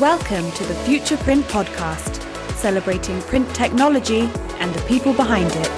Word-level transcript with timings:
Welcome 0.00 0.50
to 0.50 0.64
the 0.64 0.74
Future 0.74 1.16
Print 1.16 1.44
Podcast, 1.44 2.20
celebrating 2.54 3.22
print 3.22 3.48
technology 3.54 4.28
and 4.58 4.74
the 4.74 4.82
people 4.88 5.12
behind 5.12 5.46
it. 5.54 5.68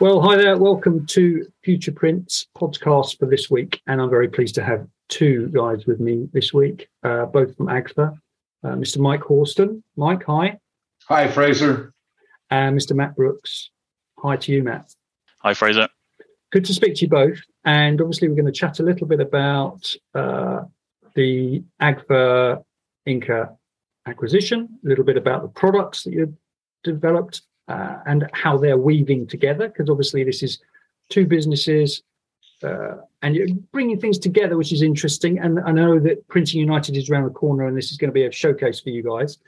Well, 0.00 0.20
hi 0.20 0.34
there. 0.34 0.58
Welcome 0.58 1.06
to 1.06 1.46
Future 1.62 1.92
Print's 1.92 2.48
podcast 2.58 3.20
for 3.20 3.26
this 3.26 3.48
week. 3.48 3.80
And 3.86 4.02
I'm 4.02 4.10
very 4.10 4.26
pleased 4.28 4.56
to 4.56 4.64
have 4.64 4.84
two 5.10 5.46
guys 5.50 5.86
with 5.86 6.00
me 6.00 6.28
this 6.32 6.52
week, 6.52 6.88
uh, 7.04 7.26
both 7.26 7.56
from 7.56 7.68
Agfa. 7.68 8.18
Uh, 8.64 8.68
Mr. 8.70 8.98
Mike 8.98 9.20
Horsten. 9.20 9.80
Mike, 9.96 10.24
hi. 10.24 10.58
Hi, 11.08 11.28
Frazer. 11.28 11.94
And 12.50 12.76
Mr. 12.76 12.96
Matt 12.96 13.14
Brooks. 13.14 13.70
Hi 14.18 14.38
to 14.38 14.50
you, 14.50 14.64
Matt. 14.64 14.92
Hi, 15.42 15.54
Frazer. 15.54 15.88
Good 16.50 16.64
to 16.64 16.74
speak 16.74 16.96
to 16.96 17.02
you 17.02 17.08
both. 17.08 17.38
And 17.64 18.00
obviously, 18.00 18.28
we're 18.28 18.34
going 18.34 18.46
to 18.46 18.52
chat 18.52 18.80
a 18.80 18.82
little 18.82 19.06
bit 19.06 19.20
about 19.20 19.94
uh, 20.14 20.62
the 21.14 21.62
Agfa 21.80 22.62
Inca 23.06 23.56
acquisition, 24.06 24.68
a 24.84 24.88
little 24.88 25.04
bit 25.04 25.16
about 25.16 25.42
the 25.42 25.48
products 25.48 26.04
that 26.04 26.12
you've 26.12 26.34
developed 26.82 27.42
uh, 27.68 27.98
and 28.06 28.28
how 28.32 28.58
they're 28.58 28.76
weaving 28.76 29.26
together. 29.26 29.68
Because 29.68 29.88
obviously, 29.88 30.24
this 30.24 30.42
is 30.42 30.58
two 31.10 31.26
businesses 31.26 32.02
uh, 32.64 32.96
and 33.22 33.34
you're 33.36 33.48
bringing 33.72 34.00
things 34.00 34.18
together, 34.18 34.56
which 34.56 34.72
is 34.72 34.82
interesting. 34.82 35.38
And 35.38 35.60
I 35.60 35.70
know 35.70 35.98
that 36.00 36.26
Printing 36.28 36.60
United 36.60 36.96
is 36.96 37.10
around 37.10 37.24
the 37.24 37.30
corner 37.30 37.66
and 37.66 37.76
this 37.76 37.90
is 37.90 37.98
going 37.98 38.10
to 38.10 38.14
be 38.14 38.24
a 38.24 38.32
showcase 38.32 38.80
for 38.80 38.90
you 38.90 39.02
guys. 39.02 39.38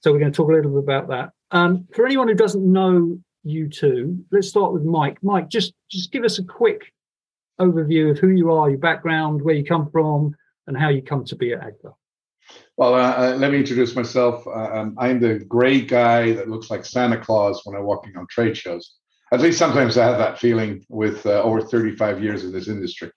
So 0.00 0.12
we're 0.12 0.18
going 0.18 0.32
to 0.32 0.36
talk 0.36 0.50
a 0.50 0.54
little 0.54 0.70
bit 0.72 0.84
about 0.84 1.08
that. 1.08 1.30
Um, 1.50 1.86
for 1.94 2.06
anyone 2.06 2.28
who 2.28 2.34
doesn't 2.34 2.64
know 2.64 3.18
you 3.42 3.68
two, 3.68 4.24
let's 4.30 4.48
start 4.48 4.72
with 4.72 4.84
Mike. 4.84 5.18
Mike, 5.22 5.48
just 5.48 5.74
just 5.90 6.12
give 6.12 6.24
us 6.24 6.38
a 6.38 6.44
quick 6.44 6.92
overview 7.60 8.10
of 8.10 8.18
who 8.18 8.28
you 8.28 8.50
are, 8.52 8.68
your 8.68 8.78
background, 8.78 9.42
where 9.42 9.54
you 9.54 9.64
come 9.64 9.90
from, 9.90 10.34
and 10.66 10.76
how 10.76 10.88
you 10.88 11.02
come 11.02 11.24
to 11.26 11.36
be 11.36 11.52
at 11.52 11.60
Agfa. 11.60 11.94
Well, 12.76 12.94
uh, 12.94 13.12
uh, 13.12 13.36
let 13.36 13.52
me 13.52 13.58
introduce 13.58 13.94
myself. 13.94 14.46
Uh, 14.46 14.50
um, 14.50 14.94
I'm 14.98 15.20
the 15.20 15.40
gray 15.40 15.82
guy 15.82 16.32
that 16.32 16.48
looks 16.48 16.70
like 16.70 16.84
Santa 16.84 17.18
Claus 17.18 17.60
when 17.64 17.76
I'm 17.76 17.84
walking 17.84 18.16
on 18.16 18.26
trade 18.28 18.56
shows. 18.56 18.94
At 19.32 19.40
least 19.40 19.58
sometimes 19.58 19.96
I 19.96 20.06
have 20.06 20.18
that 20.18 20.38
feeling 20.38 20.84
with 20.88 21.24
uh, 21.26 21.42
over 21.42 21.60
35 21.60 22.22
years 22.22 22.44
in 22.44 22.52
this 22.52 22.68
industry. 22.68 23.10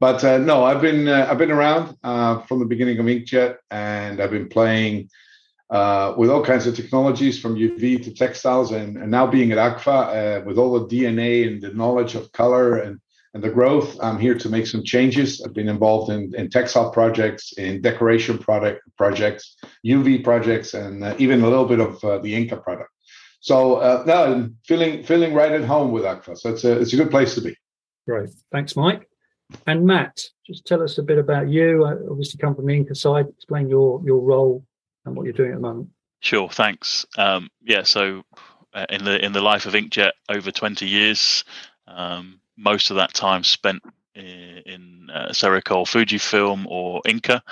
But 0.00 0.24
uh, 0.24 0.38
no, 0.38 0.64
I've 0.64 0.80
been 0.80 1.06
uh, 1.06 1.28
I've 1.30 1.38
been 1.38 1.52
around 1.52 1.96
from 2.02 2.58
the 2.58 2.64
beginning 2.64 2.98
of 2.98 3.06
Inkjet, 3.06 3.56
and 3.70 4.20
I've 4.20 4.32
been 4.32 4.48
playing 4.48 5.08
with 5.70 6.30
all 6.30 6.44
kinds 6.44 6.66
of 6.66 6.74
technologies 6.74 7.38
from 7.38 7.56
UV 7.56 8.02
to 8.04 8.12
textiles, 8.12 8.72
and, 8.72 8.96
and 8.96 9.10
now 9.10 9.26
being 9.26 9.52
at 9.52 9.58
Agfa 9.58 10.44
with 10.44 10.58
all 10.58 10.80
the 10.80 10.86
DNA 10.86 11.46
and 11.46 11.62
the 11.62 11.72
knowledge 11.72 12.16
of 12.16 12.32
color 12.32 12.78
and 12.78 12.98
and 13.34 13.42
the 13.42 13.50
growth. 13.50 13.98
I'm 14.00 14.18
here 14.18 14.36
to 14.36 14.48
make 14.48 14.66
some 14.66 14.84
changes. 14.84 15.42
I've 15.42 15.52
been 15.52 15.68
involved 15.68 16.10
in, 16.10 16.32
in 16.36 16.48
textile 16.48 16.90
projects, 16.90 17.52
in 17.52 17.82
decoration 17.82 18.38
product 18.38 18.82
projects, 18.96 19.56
UV 19.84 20.22
projects, 20.22 20.74
and 20.74 21.04
uh, 21.04 21.16
even 21.18 21.42
a 21.42 21.48
little 21.48 21.66
bit 21.66 21.80
of 21.80 22.02
uh, 22.04 22.18
the 22.18 22.34
Inca 22.34 22.56
product. 22.56 22.90
So 23.40 23.74
uh, 23.76 24.04
no, 24.06 24.32
I'm 24.32 24.56
feeling 24.64 25.02
feeling 25.02 25.34
right 25.34 25.52
at 25.52 25.64
home 25.64 25.90
with 25.92 26.04
Agfa. 26.04 26.38
So 26.38 26.50
it's 26.50 26.64
a 26.64 26.80
it's 26.80 26.94
a 26.94 26.96
good 26.96 27.10
place 27.10 27.34
to 27.34 27.42
be. 27.42 27.54
Great, 28.08 28.30
thanks, 28.52 28.76
Mike. 28.76 29.08
And 29.66 29.84
Matt, 29.84 30.18
just 30.46 30.64
tell 30.64 30.82
us 30.82 30.96
a 30.96 31.02
bit 31.02 31.18
about 31.18 31.50
you. 31.50 31.84
I 31.84 31.92
obviously 32.10 32.38
come 32.38 32.54
from 32.54 32.66
the 32.66 32.74
Inca 32.74 32.94
side. 32.94 33.26
Explain 33.28 33.68
your 33.68 34.00
your 34.04 34.20
role 34.20 34.64
and 35.04 35.14
what 35.14 35.24
you're 35.24 35.34
doing 35.34 35.50
at 35.50 35.56
the 35.56 35.60
moment. 35.60 35.90
Sure, 36.20 36.48
thanks. 36.48 37.04
Um, 37.18 37.50
yeah, 37.62 37.82
so 37.82 38.22
uh, 38.72 38.86
in 38.88 39.04
the 39.04 39.22
in 39.22 39.32
the 39.32 39.42
life 39.42 39.66
of 39.66 39.74
Inkjet, 39.74 40.12
over 40.30 40.50
20 40.50 40.86
years. 40.86 41.44
Um, 41.86 42.40
most 42.56 42.90
of 42.90 42.96
that 42.96 43.14
time 43.14 43.44
spent 43.44 43.82
in, 44.14 44.62
in 44.66 45.08
uh, 45.12 45.28
Sericol 45.30 45.86
Fujifilm 45.86 46.66
or 46.66 47.00
Inca, 47.06 47.42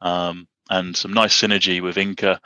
um, 0.00 0.46
and 0.70 0.96
some 0.96 1.12
nice 1.12 1.40
synergy 1.40 1.82
with 1.82 1.98
Inca. 1.98 2.40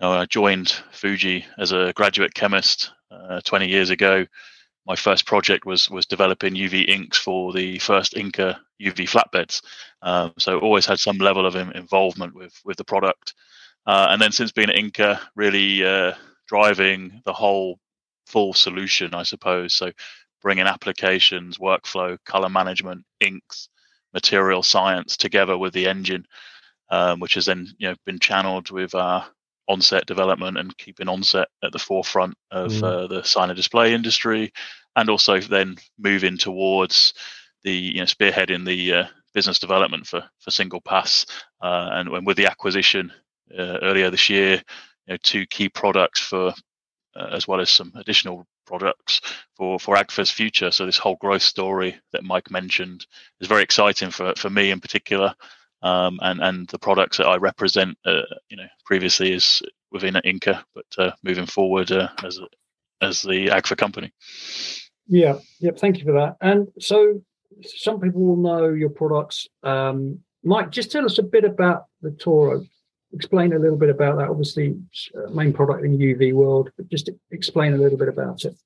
You 0.00 0.06
know, 0.06 0.12
I 0.12 0.26
joined 0.26 0.70
Fuji 0.92 1.44
as 1.58 1.72
a 1.72 1.92
graduate 1.94 2.34
chemist 2.34 2.92
uh, 3.10 3.40
20 3.44 3.68
years 3.68 3.90
ago. 3.90 4.26
My 4.86 4.96
first 4.96 5.26
project 5.26 5.66
was 5.66 5.90
was 5.90 6.06
developing 6.06 6.54
UV 6.54 6.88
inks 6.88 7.18
for 7.18 7.52
the 7.52 7.78
first 7.78 8.16
Inca 8.16 8.58
UV 8.80 9.08
flatbeds. 9.08 9.60
Um, 10.00 10.32
so 10.38 10.58
always 10.60 10.86
had 10.86 10.98
some 10.98 11.18
level 11.18 11.44
of 11.44 11.56
involvement 11.56 12.34
with 12.34 12.58
with 12.64 12.78
the 12.78 12.84
product. 12.84 13.34
Uh, 13.86 14.08
and 14.10 14.20
then 14.20 14.32
since 14.32 14.52
being 14.52 14.70
at 14.70 14.76
Inca, 14.76 15.20
really 15.34 15.84
uh, 15.84 16.12
driving 16.46 17.20
the 17.24 17.32
whole 17.32 17.78
full 18.26 18.52
solution, 18.54 19.14
I 19.14 19.22
suppose. 19.22 19.74
So 19.74 19.92
bringing 20.42 20.66
applications, 20.66 21.58
workflow, 21.58 22.18
color 22.24 22.48
management, 22.48 23.04
inks, 23.20 23.68
material 24.14 24.62
science 24.62 25.16
together 25.16 25.56
with 25.56 25.72
the 25.72 25.86
engine, 25.86 26.26
um, 26.90 27.20
which 27.20 27.34
has 27.34 27.46
then 27.46 27.68
you 27.78 27.88
know 27.88 27.94
been 28.06 28.18
channeled 28.18 28.70
with 28.70 28.94
our 28.94 29.26
onset 29.68 30.06
development 30.06 30.56
and 30.56 30.76
keeping 30.78 31.08
onset 31.08 31.48
at 31.62 31.72
the 31.72 31.78
forefront 31.78 32.34
of 32.50 32.72
mm. 32.72 32.82
uh, 32.82 33.06
the 33.06 33.22
sign 33.22 33.50
and 33.50 33.56
display 33.56 33.92
industry, 33.92 34.52
and 34.96 35.10
also 35.10 35.40
then 35.40 35.76
moving 35.98 36.38
towards 36.38 37.14
the 37.64 37.72
you 37.72 37.98
know 37.98 38.04
spearheading 38.04 38.64
the 38.64 38.94
uh, 38.94 39.04
business 39.34 39.58
development 39.58 40.06
for 40.06 40.24
for 40.38 40.50
single 40.50 40.80
pass, 40.80 41.26
uh, 41.62 41.90
and, 41.92 42.08
and 42.08 42.26
with 42.26 42.36
the 42.36 42.46
acquisition 42.46 43.12
uh, 43.56 43.78
earlier 43.82 44.10
this 44.10 44.28
year, 44.30 44.62
you 45.06 45.14
know, 45.14 45.16
two 45.22 45.46
key 45.46 45.68
products 45.68 46.20
for 46.20 46.54
uh, 47.16 47.28
as 47.32 47.46
well 47.46 47.60
as 47.60 47.70
some 47.70 47.92
additional 47.96 48.46
products 48.68 49.20
for 49.56 49.78
for 49.78 49.96
Agfa's 49.96 50.30
future. 50.30 50.70
So 50.70 50.86
this 50.86 50.98
whole 50.98 51.16
growth 51.16 51.42
story 51.42 51.96
that 52.12 52.24
Mike 52.24 52.50
mentioned 52.50 53.06
is 53.40 53.48
very 53.48 53.62
exciting 53.62 54.10
for 54.10 54.34
for 54.36 54.50
me 54.50 54.70
in 54.70 54.80
particular, 54.80 55.34
um, 55.82 56.18
and 56.22 56.40
and 56.40 56.68
the 56.68 56.78
products 56.78 57.16
that 57.16 57.26
I 57.26 57.36
represent, 57.36 57.96
uh, 58.04 58.22
you 58.48 58.56
know, 58.56 58.68
previously 58.84 59.32
is 59.32 59.62
within 59.90 60.16
Inca, 60.24 60.64
but 60.74 60.86
uh, 60.98 61.12
moving 61.22 61.46
forward 61.46 61.90
uh, 61.90 62.08
as 62.22 62.38
as 63.00 63.22
the 63.22 63.48
Agfa 63.48 63.76
company. 63.76 64.12
Yeah. 65.08 65.38
Yep. 65.60 65.78
Thank 65.78 65.98
you 65.98 66.04
for 66.04 66.12
that. 66.12 66.36
And 66.40 66.68
so 66.78 67.22
some 67.62 68.00
people 68.00 68.20
will 68.20 68.36
know 68.36 68.68
your 68.68 68.90
products. 68.90 69.48
Um, 69.62 70.20
Mike, 70.44 70.70
just 70.70 70.92
tell 70.92 71.04
us 71.04 71.18
a 71.18 71.22
bit 71.22 71.44
about 71.44 71.86
the 72.02 72.10
Tauro 72.10 72.64
explain 73.12 73.52
a 73.52 73.58
little 73.58 73.76
bit 73.76 73.90
about 73.90 74.18
that. 74.18 74.28
Obviously, 74.28 74.76
uh, 75.16 75.30
main 75.30 75.52
product 75.52 75.84
in 75.84 75.98
UV 75.98 76.32
world, 76.32 76.70
but 76.76 76.88
just 76.88 77.10
explain 77.30 77.74
a 77.74 77.76
little 77.76 77.98
bit 77.98 78.08
about 78.08 78.44
it. 78.44 78.56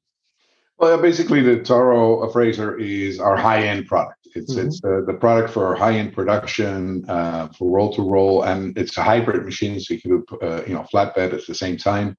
Well, 0.78 1.00
basically, 1.00 1.42
the 1.42 1.58
Tauro 1.58 2.32
Frazer 2.32 2.76
is 2.78 3.20
our 3.20 3.36
high-end 3.36 3.86
product. 3.86 4.26
It's 4.34 4.54
mm-hmm. 4.54 4.66
it's 4.66 4.82
uh, 4.84 5.02
the 5.06 5.14
product 5.14 5.50
for 5.50 5.76
high-end 5.76 6.12
production 6.12 7.04
uh, 7.08 7.48
for 7.48 7.70
roll 7.70 7.92
to 7.94 8.02
roll, 8.02 8.42
and 8.42 8.76
it's 8.76 8.97
a 8.97 9.02
hybrid 9.02 9.44
machine, 9.44 9.78
so 9.78 9.94
you 9.94 10.00
can 10.00 10.10
do 10.10 10.38
uh, 10.42 10.62
you 10.66 10.75
know 10.75 10.84
flatbed 10.92 11.32
at 11.34 11.47
the 11.47 11.54
same 11.54 11.76
time. 11.76 12.16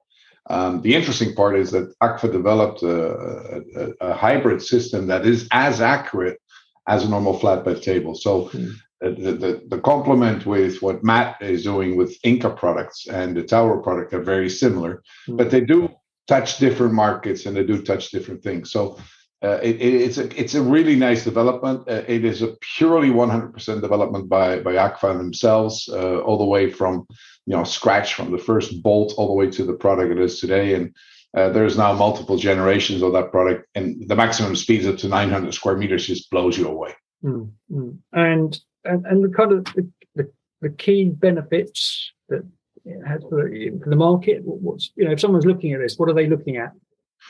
Um, 0.49 0.81
the 0.81 0.93
interesting 0.93 1.33
part 1.35 1.57
is 1.57 1.71
that 1.71 1.93
Agfa 1.99 2.31
developed 2.31 2.83
a, 2.83 3.61
a, 3.77 3.91
a, 4.01 4.13
hybrid 4.13 4.61
system 4.61 5.07
that 5.07 5.25
is 5.25 5.47
as 5.51 5.79
accurate 5.79 6.37
as 6.85 7.05
a 7.05 7.09
normal 7.09 7.39
flatbed 7.39 7.81
table. 7.81 8.13
So 8.13 8.49
mm 8.49 8.75
the, 9.11 9.31
the, 9.33 9.61
the 9.67 9.79
complement 9.79 10.45
with 10.45 10.81
what 10.81 11.03
Matt 11.03 11.41
is 11.41 11.63
doing 11.63 11.95
with 11.95 12.17
Inca 12.23 12.49
products 12.49 13.07
and 13.07 13.35
the 13.35 13.43
Tauro 13.43 13.83
product 13.83 14.13
are 14.13 14.21
very 14.21 14.49
similar, 14.49 15.03
mm-hmm. 15.27 15.37
but 15.37 15.51
they 15.51 15.61
do 15.61 15.89
touch 16.27 16.57
different 16.57 16.93
markets 16.93 17.45
and 17.45 17.55
they 17.55 17.63
do 17.63 17.81
touch 17.81 18.11
different 18.11 18.43
things. 18.43 18.71
So 18.71 18.97
uh, 19.43 19.59
it, 19.61 19.81
it's 19.81 20.17
a 20.17 20.39
it's 20.39 20.55
a 20.55 20.61
really 20.61 20.95
nice 20.95 21.25
development. 21.25 21.81
Uh, 21.89 22.03
it 22.07 22.23
is 22.23 22.41
a 22.41 22.55
purely 22.77 23.09
100% 23.09 23.81
development 23.81 24.29
by 24.29 24.59
by 24.59 24.73
Agfa 24.73 25.17
themselves, 25.17 25.89
uh, 25.91 26.19
all 26.19 26.37
the 26.37 26.45
way 26.45 26.71
from 26.71 27.05
you 27.45 27.55
know 27.55 27.65
scratch 27.65 28.13
from 28.13 28.31
the 28.31 28.37
first 28.37 28.81
bolt 28.81 29.13
all 29.17 29.27
the 29.27 29.33
way 29.33 29.49
to 29.51 29.65
the 29.65 29.73
product 29.73 30.11
it 30.11 30.19
is 30.19 30.39
today. 30.39 30.75
And 30.75 30.95
uh, 31.35 31.49
there's 31.49 31.77
now 31.77 31.91
multiple 31.91 32.37
generations 32.37 33.01
of 33.01 33.11
that 33.13 33.31
product, 33.31 33.67
and 33.75 34.07
the 34.07 34.15
maximum 34.15 34.55
speeds 34.55 34.87
up 34.87 34.97
to 34.97 35.09
900 35.09 35.53
square 35.53 35.75
meters 35.75 36.07
just 36.07 36.29
blows 36.29 36.57
you 36.57 36.69
away. 36.69 36.93
Mm-hmm. 37.23 37.89
And 38.11 38.59
and, 38.85 39.05
and 39.05 39.23
the 39.23 39.29
kind 39.29 39.51
of 39.53 39.65
the, 39.65 39.89
the, 40.15 40.31
the 40.61 40.69
key 40.69 41.05
benefits 41.05 42.11
that 42.29 42.45
it 42.85 43.07
has 43.07 43.21
for 43.29 43.49
the, 43.49 43.79
for 43.81 43.89
the 43.89 43.95
market? 43.95 44.41
What's 44.43 44.91
you 44.95 45.05
know, 45.05 45.11
if 45.11 45.19
someone's 45.19 45.45
looking 45.45 45.73
at 45.73 45.79
this, 45.79 45.97
what 45.97 46.09
are 46.09 46.13
they 46.13 46.27
looking 46.27 46.57
at? 46.57 46.71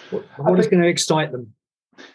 What, 0.10 0.24
what 0.38 0.60
is 0.60 0.68
going 0.68 0.82
to 0.82 0.90
excite 0.90 1.32
them? 1.32 1.54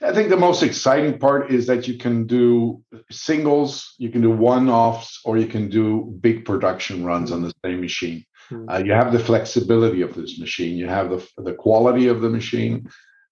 I 0.03 0.12
think 0.12 0.29
the 0.29 0.37
most 0.37 0.64
exciting 0.64 1.19
part 1.19 1.53
is 1.53 1.67
that 1.69 1.87
you 1.87 1.99
can 1.99 2.26
do 2.26 2.82
singles, 3.12 3.94
you 3.99 4.11
can 4.11 4.23
do 4.23 4.31
one-offs, 4.31 5.20
or 5.25 5.38
you 5.38 5.47
can 5.47 5.69
do 5.69 6.17
big 6.20 6.44
production 6.44 7.05
runs 7.05 7.31
on 7.31 7.43
the 7.43 7.53
same 7.64 7.81
machine. 7.81 8.25
Mm-hmm. 8.50 8.69
Uh, 8.69 8.79
you 8.79 8.93
have 8.93 9.12
the 9.12 9.20
flexibility 9.20 10.03
of 10.03 10.14
this 10.14 10.41
machine. 10.41 10.76
You 10.76 10.88
have 10.88 11.11
the 11.11 11.29
the 11.37 11.53
quality 11.53 12.08
of 12.08 12.23
the 12.23 12.31
machine 12.31 12.88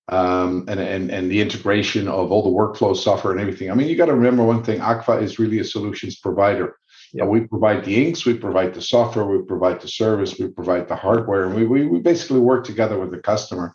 um, 0.08 0.64
and, 0.68 0.78
and, 0.78 1.10
and 1.10 1.30
the 1.30 1.40
integration 1.40 2.06
of 2.08 2.30
all 2.30 2.42
the 2.42 2.50
workflow 2.50 2.96
software 2.96 3.32
and 3.32 3.40
everything. 3.40 3.70
I 3.70 3.74
mean, 3.74 3.88
you 3.88 3.96
got 3.96 4.06
to 4.06 4.14
remember 4.14 4.44
one 4.44 4.62
thing 4.62 4.80
Agfa 4.80 5.20
is 5.22 5.38
really 5.38 5.58
a 5.58 5.64
solutions 5.64 6.16
provider. 6.16 6.76
Yeah. 7.12 7.24
we 7.24 7.40
provide 7.40 7.84
the 7.84 8.06
inks, 8.06 8.26
we 8.26 8.34
provide 8.34 8.74
the 8.74 8.82
software, 8.82 9.24
we 9.24 9.42
provide 9.42 9.80
the 9.80 9.88
service, 9.88 10.38
we 10.38 10.48
provide 10.48 10.88
the 10.88 10.96
hardware, 10.96 11.44
and 11.44 11.54
we, 11.54 11.64
we, 11.64 11.86
we 11.86 12.00
basically 12.00 12.40
work 12.40 12.64
together 12.64 12.98
with 12.98 13.10
the 13.10 13.18
customer 13.18 13.74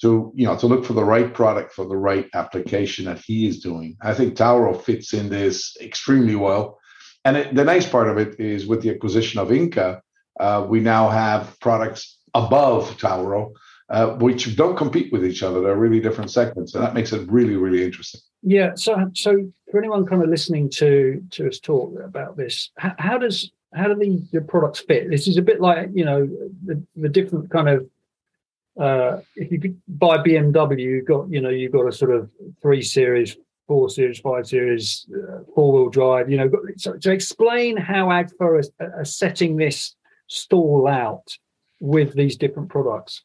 to 0.00 0.32
you 0.34 0.46
know 0.46 0.56
to 0.56 0.66
look 0.66 0.84
for 0.84 0.94
the 0.94 1.04
right 1.04 1.32
product 1.34 1.72
for 1.72 1.86
the 1.86 1.96
right 1.96 2.26
application 2.34 3.04
that 3.04 3.18
he 3.18 3.46
is 3.46 3.60
doing. 3.60 3.96
I 4.00 4.14
think 4.14 4.34
Tauro 4.34 4.80
fits 4.82 5.12
in 5.12 5.28
this 5.28 5.76
extremely 5.80 6.36
well. 6.36 6.78
And 7.24 7.36
it, 7.36 7.54
the 7.54 7.64
nice 7.64 7.86
part 7.86 8.08
of 8.08 8.16
it 8.16 8.40
is 8.40 8.66
with 8.66 8.82
the 8.82 8.90
acquisition 8.90 9.40
of 9.40 9.52
Inca, 9.52 10.00
uh, 10.38 10.66
we 10.66 10.80
now 10.80 11.10
have 11.10 11.60
products 11.60 12.18
above 12.32 12.96
Tauro, 12.96 13.52
uh, 13.90 14.14
which 14.16 14.56
don't 14.56 14.76
compete 14.76 15.12
with 15.12 15.24
each 15.24 15.42
other. 15.42 15.60
They're 15.60 15.76
really 15.76 16.00
different 16.00 16.30
segments, 16.30 16.74
and 16.74 16.84
that 16.84 16.94
makes 16.94 17.12
it 17.12 17.28
really, 17.30 17.56
really 17.56 17.84
interesting. 17.84 18.20
Yeah. 18.42 18.74
So, 18.74 19.10
so 19.14 19.52
for 19.70 19.78
anyone 19.78 20.06
kind 20.06 20.22
of 20.22 20.28
listening 20.28 20.70
to 20.70 21.22
to 21.30 21.48
us 21.48 21.58
talk 21.58 21.98
about 22.00 22.36
this, 22.36 22.70
how, 22.78 22.94
how 22.98 23.18
does 23.18 23.50
how 23.74 23.88
do 23.88 23.96
the, 23.96 24.22
the 24.32 24.40
products 24.40 24.80
fit? 24.80 25.10
This 25.10 25.26
is 25.28 25.36
a 25.36 25.42
bit 25.42 25.60
like 25.60 25.90
you 25.92 26.04
know 26.04 26.28
the, 26.64 26.82
the 26.96 27.08
different 27.08 27.50
kind 27.50 27.68
of 27.68 27.88
uh, 28.80 29.20
if 29.36 29.50
you 29.50 29.76
buy 29.88 30.18
BMW, 30.18 30.80
you've 30.80 31.06
got 31.06 31.28
you 31.28 31.40
know 31.40 31.50
you've 31.50 31.72
got 31.72 31.86
a 31.86 31.92
sort 31.92 32.12
of 32.12 32.30
three 32.62 32.82
series, 32.82 33.36
four 33.66 33.90
series, 33.90 34.20
five 34.20 34.46
series, 34.46 35.06
uh, 35.12 35.40
four 35.54 35.72
wheel 35.72 35.90
drive. 35.90 36.30
You 36.30 36.36
know, 36.38 36.50
so 36.76 36.96
to 36.96 37.10
explain 37.10 37.76
how 37.76 38.06
Agfa 38.06 38.40
are, 38.40 38.62
are 39.00 39.04
setting 39.04 39.56
this 39.56 39.96
stall 40.28 40.86
out 40.86 41.36
with 41.80 42.14
these 42.14 42.36
different 42.36 42.68
products? 42.68 43.24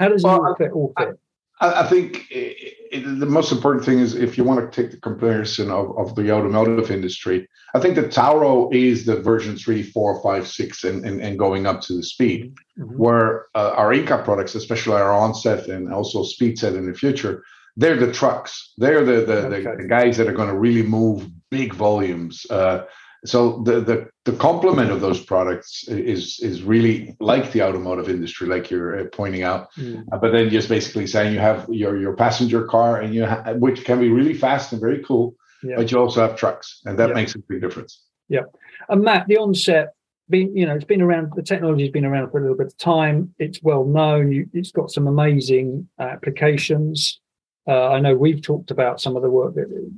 How 0.00 0.08
does 0.08 0.24
well, 0.24 0.36
it 0.36 0.48
all 0.48 0.56
fit? 0.56 0.72
All 0.72 0.92
fit? 0.98 1.20
I, 1.60 1.82
I 1.82 1.86
think 1.86 2.26
it, 2.30 2.74
it, 2.90 3.20
the 3.20 3.26
most 3.26 3.52
important 3.52 3.84
thing 3.84 3.98
is 3.98 4.14
if 4.14 4.38
you 4.38 4.44
want 4.44 4.60
to 4.60 4.82
take 4.82 4.90
the 4.90 4.96
comparison 4.96 5.70
of, 5.70 5.96
of 5.98 6.14
the 6.14 6.32
automotive 6.32 6.90
industry, 6.90 7.46
I 7.74 7.80
think 7.80 7.94
the 7.94 8.04
Tauro 8.04 8.72
is 8.74 9.04
the 9.04 9.20
version 9.20 9.56
three, 9.56 9.82
four, 9.82 10.20
five, 10.22 10.48
six, 10.48 10.84
and, 10.84 11.04
and, 11.04 11.20
and 11.20 11.38
going 11.38 11.66
up 11.66 11.82
to 11.82 11.92
the 11.92 12.02
speed, 12.02 12.54
mm-hmm. 12.78 12.96
where 12.96 13.46
uh, 13.54 13.74
our 13.76 13.92
Inca 13.92 14.22
products, 14.24 14.54
especially 14.54 14.96
our 14.96 15.12
onset 15.12 15.68
and 15.68 15.92
also 15.92 16.24
speed 16.24 16.56
Speedset 16.56 16.76
in 16.76 16.86
the 16.90 16.94
future, 16.94 17.44
they're 17.76 17.96
the 17.96 18.12
trucks. 18.12 18.72
They're 18.78 19.04
the 19.04 19.20
the, 19.26 19.46
okay. 19.46 19.62
the, 19.62 19.82
the 19.82 19.88
guys 19.88 20.16
that 20.16 20.28
are 20.28 20.32
going 20.32 20.48
to 20.48 20.58
really 20.58 20.82
move 20.82 21.28
big 21.50 21.74
volumes. 21.74 22.46
Uh, 22.48 22.84
so 23.24 23.62
the, 23.64 23.80
the 23.80 24.08
the 24.24 24.32
complement 24.32 24.90
of 24.90 25.00
those 25.00 25.22
products 25.22 25.86
is 25.88 26.40
is 26.40 26.62
really 26.62 27.16
like 27.20 27.52
the 27.52 27.62
automotive 27.62 28.08
industry, 28.08 28.46
like 28.48 28.70
you're 28.70 29.00
uh, 29.00 29.04
pointing 29.12 29.42
out. 29.42 29.68
Mm. 29.76 30.04
Uh, 30.10 30.18
but 30.18 30.32
then 30.32 30.48
just 30.50 30.68
basically 30.68 31.06
saying 31.06 31.34
you 31.34 31.38
have 31.38 31.68
your 31.68 31.98
your 31.98 32.14
passenger 32.14 32.64
car, 32.64 33.00
and 33.00 33.14
you 33.14 33.26
ha- 33.26 33.52
which 33.54 33.84
can 33.84 34.00
be 34.00 34.10
really 34.10 34.34
fast 34.34 34.72
and 34.72 34.80
very 34.80 35.02
cool, 35.04 35.34
yeah. 35.62 35.76
but 35.76 35.90
you 35.90 35.98
also 35.98 36.20
have 36.20 36.36
trucks, 36.36 36.80
and 36.86 36.98
that 36.98 37.08
yeah. 37.08 37.14
makes 37.14 37.34
a 37.34 37.38
big 37.40 37.60
difference. 37.60 38.04
Yeah, 38.28 38.44
and 38.88 39.02
Matt, 39.02 39.26
the 39.28 39.38
onset. 39.38 39.94
Being, 40.28 40.56
you 40.56 40.64
know, 40.64 40.76
it's 40.76 40.84
been 40.84 41.02
around. 41.02 41.32
The 41.34 41.42
technology's 41.42 41.90
been 41.90 42.04
around 42.04 42.30
for 42.30 42.38
a 42.38 42.40
little 42.40 42.56
bit 42.56 42.68
of 42.68 42.78
time. 42.78 43.34
It's 43.40 43.60
well 43.64 43.84
known. 43.84 44.30
You, 44.30 44.48
it's 44.52 44.70
got 44.70 44.92
some 44.92 45.08
amazing 45.08 45.88
applications. 45.98 47.20
Uh, 47.66 47.90
I 47.90 48.00
know 48.00 48.14
we've 48.14 48.42
talked 48.42 48.70
about 48.70 49.00
some 49.00 49.16
of 49.16 49.22
the 49.22 49.30
work 49.30 49.54
that 49.54 49.90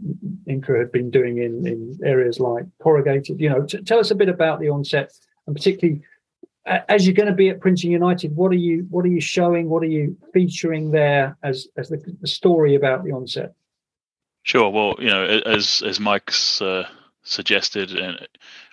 Inca 0.48 0.76
had 0.76 0.92
been 0.92 1.10
doing 1.10 1.38
in, 1.38 1.66
in 1.66 1.98
areas 2.04 2.40
like 2.40 2.64
corrugated. 2.82 3.40
You 3.40 3.50
know, 3.50 3.62
t- 3.64 3.82
tell 3.82 3.98
us 3.98 4.10
a 4.10 4.16
bit 4.16 4.28
about 4.28 4.60
the 4.60 4.68
onset, 4.68 5.12
and 5.46 5.54
particularly 5.54 6.02
as 6.66 7.06
you're 7.06 7.14
going 7.14 7.28
to 7.28 7.34
be 7.34 7.48
at 7.48 7.60
Printing 7.60 7.90
United, 7.90 8.34
what 8.36 8.52
are 8.52 8.56
you 8.56 8.86
what 8.90 9.04
are 9.04 9.08
you 9.08 9.20
showing? 9.20 9.68
What 9.68 9.82
are 9.82 9.86
you 9.88 10.16
featuring 10.32 10.90
there 10.90 11.36
as 11.42 11.68
as 11.76 11.88
the, 11.88 12.02
the 12.20 12.28
story 12.28 12.74
about 12.74 13.04
the 13.04 13.12
onset? 13.12 13.52
Sure. 14.44 14.70
Well, 14.70 14.96
you 14.98 15.08
know, 15.08 15.24
as 15.24 15.82
as 15.86 15.98
Mike's 15.98 16.62
uh, 16.62 16.86
suggested, 17.22 17.92
and 17.92 18.16
uh, 18.16 18.26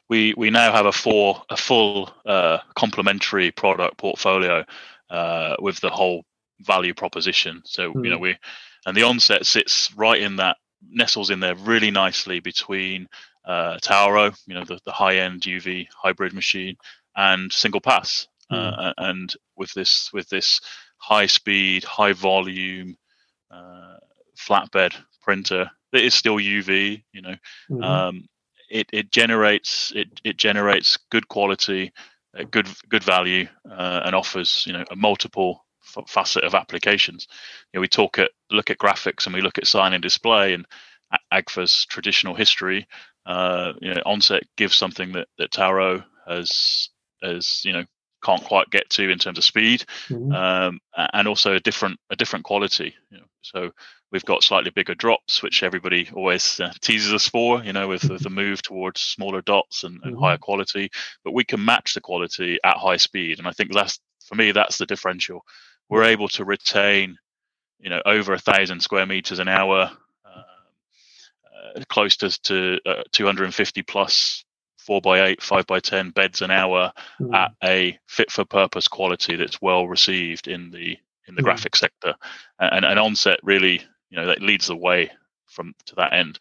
we 0.07 0.33
we 0.37 0.49
now 0.49 0.71
have 0.71 0.85
a 0.85 0.91
four 0.91 1.41
a 1.49 1.57
full 1.57 2.11
uh, 2.25 2.59
complementary 2.75 3.51
product 3.51 3.97
portfolio 3.97 4.65
uh, 5.09 5.55
with 5.59 5.79
the 5.79 5.89
whole 5.89 6.25
value 6.61 6.93
proposition. 6.93 7.61
So 7.65 7.93
mm. 7.93 8.03
you 8.03 8.09
know 8.11 8.17
hmm. 8.17 8.23
we 8.23 8.37
and 8.85 8.95
the 8.95 9.03
onset 9.03 9.45
sits 9.45 9.93
right 9.95 10.21
in 10.21 10.37
that 10.37 10.57
nestles 10.89 11.29
in 11.29 11.39
there 11.39 11.55
really 11.55 11.91
nicely 11.91 12.39
between 12.39 13.07
uh, 13.45 13.77
Tauro, 13.81 14.35
you 14.47 14.53
know, 14.53 14.63
the, 14.63 14.79
the 14.85 14.91
high 14.91 15.17
end 15.17 15.41
UV 15.41 15.87
hybrid 15.95 16.33
machine, 16.33 16.75
and 17.15 17.51
single 17.51 17.81
pass. 17.81 18.27
Mm. 18.51 18.79
Uh, 18.79 18.93
and 18.97 19.33
with 19.57 19.73
this 19.73 20.11
with 20.13 20.29
this 20.29 20.61
high 20.97 21.25
speed, 21.25 21.83
high 21.83 22.13
volume 22.13 22.97
uh, 23.51 23.97
flatbed 24.37 24.93
printer, 25.21 25.69
it 25.93 26.03
is 26.03 26.13
still 26.13 26.37
UV. 26.37 27.03
You 27.11 27.21
know, 27.21 27.35
mm-hmm. 27.69 27.83
um, 27.83 28.27
it 28.69 28.87
it 28.91 29.11
generates 29.11 29.91
it 29.95 30.07
it 30.23 30.37
generates 30.37 30.97
good 31.11 31.27
quality, 31.27 31.91
uh, 32.37 32.43
good 32.49 32.67
good 32.89 33.03
value, 33.03 33.47
uh, 33.69 34.01
and 34.05 34.15
offers 34.15 34.63
you 34.65 34.73
know 34.73 34.85
a 34.91 34.95
multiple 34.95 35.65
facet 36.07 36.43
of 36.43 36.55
applications. 36.55 37.27
You 37.73 37.77
know, 37.77 37.81
we 37.81 37.87
talk 37.87 38.19
at 38.19 38.31
look 38.51 38.69
at 38.69 38.77
graphics 38.77 39.25
and 39.25 39.33
we 39.35 39.41
look 39.41 39.57
at 39.57 39.67
sign 39.67 39.93
and 39.93 40.01
display 40.01 40.53
and 40.53 40.65
Agfa's 41.33 41.85
traditional 41.85 42.35
history. 42.35 42.87
Uh, 43.25 43.73
you 43.81 43.93
know, 43.93 44.01
Onset 44.05 44.43
gives 44.57 44.75
something 44.75 45.11
that 45.13 45.27
that 45.37 45.51
Tauro 45.51 46.03
has 46.27 46.89
has 47.21 47.61
you 47.65 47.73
know 47.73 47.85
can't 48.23 48.43
quite 48.43 48.69
get 48.69 48.89
to 48.89 49.09
in 49.09 49.17
terms 49.17 49.37
of 49.37 49.43
speed, 49.43 49.85
mm-hmm. 50.09 50.31
um, 50.33 50.79
and 51.13 51.27
also 51.27 51.55
a 51.55 51.59
different 51.59 51.99
a 52.09 52.15
different 52.15 52.45
quality. 52.45 52.95
You 53.11 53.19
know, 53.19 53.25
so 53.41 53.71
we've 54.11 54.25
got 54.25 54.43
slightly 54.43 54.71
bigger 54.71 54.95
drops, 54.95 55.41
which 55.41 55.63
everybody 55.63 56.09
always 56.13 56.59
uh, 56.59 56.73
teases 56.81 57.13
us 57.13 57.27
for. 57.27 57.63
You 57.63 57.73
know, 57.73 57.87
with, 57.87 58.09
with, 58.09 58.23
the 58.23 58.29
move 58.41 58.61
towards 58.61 59.01
smaller 59.01 59.41
dots 59.41 59.83
and, 59.83 59.99
and 60.03 60.13
mm-hmm. 60.13 60.23
higher 60.23 60.37
quality, 60.37 60.89
but 61.23 61.33
we 61.33 61.43
can 61.43 61.63
match 61.63 61.93
the 61.93 62.01
quality 62.01 62.59
at 62.63 62.77
high 62.77 62.97
speed, 62.97 63.39
and 63.39 63.47
I 63.47 63.51
think 63.51 63.73
that's 63.73 63.99
for 64.25 64.35
me 64.35 64.51
that's 64.51 64.77
the 64.77 64.85
differential 64.85 65.43
we're 65.89 66.03
able 66.03 66.27
to 66.29 66.45
retain, 66.45 67.17
you 67.79 67.89
know, 67.89 68.01
over 68.05 68.33
a 68.33 68.39
thousand 68.39 68.81
square 68.81 69.05
meters 69.05 69.39
an 69.39 69.47
hour, 69.47 69.91
uh, 70.25 70.43
uh, 71.77 71.83
close 71.89 72.15
to, 72.17 72.29
to 72.43 72.79
uh, 72.85 73.03
250 73.11 73.81
plus 73.83 74.43
four 74.77 75.01
by 75.01 75.27
eight, 75.27 75.41
five 75.41 75.67
by 75.67 75.79
ten 75.79 76.09
beds 76.09 76.41
an 76.41 76.51
hour 76.51 76.91
mm. 77.21 77.33
at 77.35 77.51
a 77.63 77.97
fit 78.07 78.31
for 78.31 78.45
purpose 78.45 78.87
quality 78.87 79.35
that's 79.35 79.61
well 79.61 79.87
received 79.87 80.47
in 80.47 80.71
the 80.71 80.97
in 81.27 81.35
the 81.35 81.41
mm. 81.41 81.45
graphic 81.45 81.75
sector, 81.75 82.15
and 82.59 82.85
an 82.85 82.97
onset 82.97 83.39
really, 83.43 83.81
you 84.09 84.17
know, 84.17 84.25
that 84.25 84.41
leads 84.41 84.67
the 84.67 84.75
way 84.75 85.11
from 85.47 85.73
to 85.85 85.95
that 85.95 86.13
end. 86.13 86.39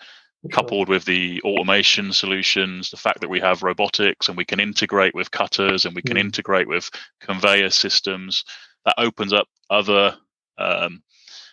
Coupled 0.53 0.89
with 0.89 1.05
the 1.05 1.43
automation 1.43 2.13
solutions, 2.13 2.91
the 2.91 2.97
fact 2.97 3.21
that 3.21 3.29
we 3.29 3.41
have 3.41 3.65
robotics 3.65 4.29
and 4.29 4.37
we 4.37 4.45
can 4.45 4.61
integrate 4.61 5.15
with 5.15 5.33
cutters 5.33 5.85
and 5.85 5.97
we 5.97 6.01
can 6.01 6.17
mm. 6.17 6.21
integrate 6.21 6.69
with 6.69 6.89
conveyor 7.21 7.71
systems, 7.71 8.45
that 8.89 9.03
opens 9.03 9.33
up 9.33 9.47
other 9.69 10.17
um, 10.57 11.03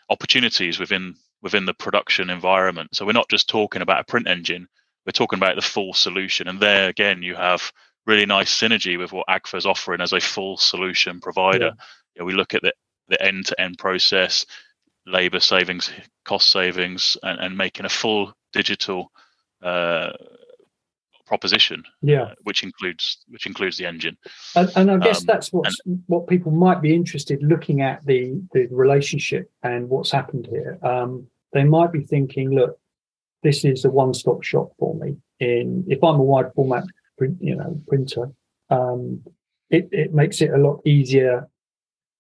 opportunities 0.10 0.80
within 0.80 1.16
within 1.42 1.66
the 1.66 1.74
production 1.74 2.30
environment. 2.30 2.96
So 2.96 3.06
we're 3.06 3.12
not 3.12 3.30
just 3.30 3.50
talking 3.50 3.82
about 3.82 4.00
a 4.00 4.06
print 4.06 4.28
engine; 4.28 4.68
we're 5.06 5.12
talking 5.12 5.38
about 5.38 5.56
the 5.56 5.62
full 5.62 5.94
solution. 5.94 6.48
And 6.48 6.60
there 6.60 6.88
again, 6.88 7.22
you 7.22 7.36
have 7.36 7.72
really 8.06 8.26
nice 8.26 8.58
synergy 8.58 8.98
with 8.98 9.12
what 9.12 9.28
Agfa 9.28 9.58
is 9.58 9.66
offering 9.66 10.00
as 10.00 10.14
a 10.14 10.20
full 10.22 10.58
solution 10.58 11.20
provider. 11.20 11.66
Yeah. 11.66 11.84
You 12.16 12.20
know, 12.20 12.26
we 12.26 12.34
look 12.34 12.54
at 12.54 12.62
the 12.62 12.74
the 13.10 13.22
end 13.22 13.48
to 13.48 13.62
end 13.62 13.78
process, 13.78 14.46
labor 15.06 15.42
savings, 15.42 15.92
cost 16.24 16.50
savings, 16.50 17.18
and, 17.22 17.40
and 17.40 17.58
making 17.58 17.86
a 17.86 17.90
full 17.90 18.34
digital 18.54 19.12
uh, 19.62 20.12
proposition. 21.26 21.84
Yeah, 22.02 22.24
uh, 22.24 22.36
which 22.44 22.64
includes 22.64 23.18
which 23.28 23.46
includes 23.46 23.78
the 23.78 23.86
engine. 23.86 24.18
And, 24.56 24.72
and 24.76 24.92
I 24.92 24.98
guess 24.98 25.22
um, 25.22 25.26
that's 25.26 25.52
what 25.52 25.72
what 26.08 26.28
people 26.28 26.52
might 26.52 26.82
be 26.82 26.94
interested 26.94 27.42
looking 27.44 27.82
at 27.82 28.06
the 28.06 28.42
the 28.54 28.68
relationship 28.72 29.52
and 29.64 29.90
what's 29.90 30.12
happened 30.12 30.48
here. 30.50 30.80
Um, 30.84 31.28
they 31.54 31.64
might 31.64 31.92
be 31.92 32.02
thinking, 32.02 32.52
look, 32.52 32.78
this 33.44 33.64
is 33.64 33.86
a 33.86 33.90
one 33.90 34.14
stop 34.14 34.44
shop 34.44 34.72
for 34.78 34.96
me. 34.96 35.18
In 35.40 35.86
if 35.88 36.04
I'm 36.04 36.16
a 36.16 36.24
wide 36.24 36.54
format, 36.56 36.84
print, 37.18 37.38
you 37.40 37.56
know, 37.56 37.82
printer, 37.88 38.32
um, 38.70 39.24
it 39.70 39.90
it 39.92 40.14
makes 40.14 40.42
it 40.42 40.52
a 40.52 40.58
lot 40.58 40.82
easier 40.86 41.48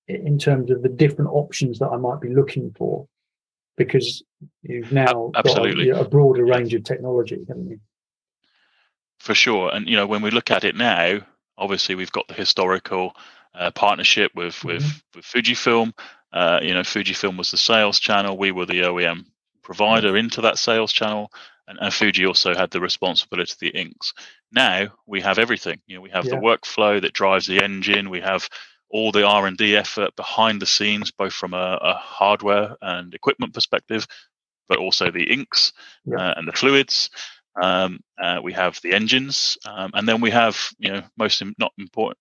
in 0.07 0.37
terms 0.37 0.69
of 0.69 0.83
the 0.83 0.89
different 0.89 1.31
options 1.31 1.79
that 1.79 1.87
I 1.87 1.97
might 1.97 2.21
be 2.21 2.29
looking 2.29 2.73
for 2.77 3.07
because 3.77 4.23
you've 4.61 4.91
now 4.91 5.31
Absolutely. 5.35 5.89
got 5.89 5.97
a, 5.97 6.05
a 6.05 6.09
broader 6.09 6.45
range 6.45 6.73
of 6.73 6.83
technology, 6.83 7.43
haven't 7.47 7.69
you? 7.69 7.79
For 9.19 9.33
sure. 9.33 9.73
And 9.73 9.87
you 9.87 9.95
know, 9.95 10.07
when 10.07 10.21
we 10.21 10.31
look 10.31 10.51
at 10.51 10.63
it 10.63 10.75
now, 10.75 11.19
obviously 11.57 11.95
we've 11.95 12.11
got 12.11 12.27
the 12.27 12.33
historical 12.33 13.15
uh, 13.53 13.71
partnership 13.71 14.31
with 14.35 14.55
mm-hmm. 14.55 14.67
with 14.69 15.03
with 15.15 15.25
Fujifilm. 15.25 15.93
Uh, 16.31 16.59
you 16.61 16.73
know, 16.73 16.81
Fujifilm 16.81 17.37
was 17.37 17.51
the 17.51 17.57
sales 17.57 17.99
channel. 17.99 18.37
We 18.37 18.51
were 18.51 18.65
the 18.65 18.81
OEM 18.81 19.25
provider 19.63 20.09
mm-hmm. 20.09 20.17
into 20.17 20.41
that 20.41 20.57
sales 20.57 20.91
channel, 20.91 21.31
and, 21.67 21.79
and, 21.81 21.93
Fuji 21.93 22.25
also 22.25 22.53
had 22.53 22.71
the 22.71 22.81
responsibility 22.81 23.53
of 23.53 23.59
the 23.59 23.79
inks. 23.79 24.13
Now 24.51 24.89
we 25.05 25.21
have 25.21 25.39
everything. 25.39 25.81
You 25.87 25.95
know, 25.95 26.01
we 26.01 26.09
have 26.11 26.25
yeah. 26.25 26.31
the 26.31 26.41
workflow 26.41 27.01
that 27.01 27.13
drives 27.13 27.47
the 27.47 27.63
engine. 27.63 28.09
We 28.09 28.21
have 28.21 28.49
all 28.89 29.11
the 29.11 29.25
R 29.25 29.47
and 29.47 29.57
D 29.57 29.75
effort 29.75 30.15
behind 30.15 30.61
the 30.61 30.65
scenes, 30.65 31.11
both 31.11 31.33
from 31.33 31.53
a, 31.53 31.79
a, 31.81 31.93
hardware 31.95 32.75
and 32.81 33.13
equipment 33.13 33.53
perspective, 33.53 34.07
but 34.67 34.77
also 34.77 35.11
the 35.11 35.23
inks 35.23 35.73
yeah. 36.05 36.17
uh, 36.17 36.33
and 36.37 36.47
the 36.47 36.53
fluids. 36.53 37.09
Um, 37.61 37.99
uh, 38.17 38.39
we 38.43 38.53
have 38.53 38.79
the 38.81 38.93
engines, 38.93 39.57
um, 39.65 39.91
and 39.93 40.07
then 40.07 40.21
we 40.21 40.31
have, 40.31 40.57
you 40.77 40.91
know, 40.91 41.01
most 41.17 41.41
not 41.57 41.71
important, 41.77 42.17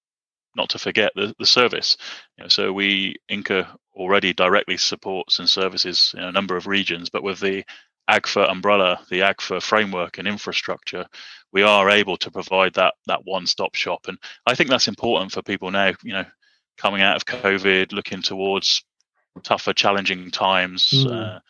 not 0.56 0.68
to 0.70 0.78
forget 0.78 1.12
the, 1.16 1.34
the 1.38 1.46
service. 1.46 1.96
You 2.36 2.44
know, 2.44 2.48
so 2.48 2.72
we 2.72 3.16
Inca 3.28 3.76
already 3.94 4.32
directly 4.32 4.76
supports 4.76 5.38
and 5.38 5.50
services 5.50 6.14
in 6.16 6.22
a 6.22 6.32
number 6.32 6.56
of 6.56 6.66
regions, 6.66 7.10
but 7.10 7.22
with 7.22 7.40
the 7.40 7.64
Agfa 8.08 8.50
umbrella, 8.50 9.00
the 9.08 9.20
Agfa 9.20 9.62
framework 9.62 10.18
and 10.18 10.28
infrastructure, 10.28 11.06
we 11.52 11.62
are 11.62 11.88
able 11.90 12.16
to 12.18 12.30
provide 12.30 12.74
that 12.74 12.94
that 13.06 13.24
one-stop 13.24 13.74
shop. 13.74 14.06
And 14.08 14.18
I 14.46 14.54
think 14.54 14.68
that's 14.70 14.88
important 14.88 15.32
for 15.32 15.42
people 15.42 15.70
now. 15.70 15.92
You 16.02 16.12
know, 16.12 16.24
coming 16.76 17.02
out 17.02 17.16
of 17.16 17.24
COVID, 17.24 17.92
looking 17.92 18.22
towards 18.22 18.84
tougher, 19.42 19.72
challenging 19.72 20.30
times. 20.30 20.90
Mm. 20.92 21.36
Uh, 21.36 21.40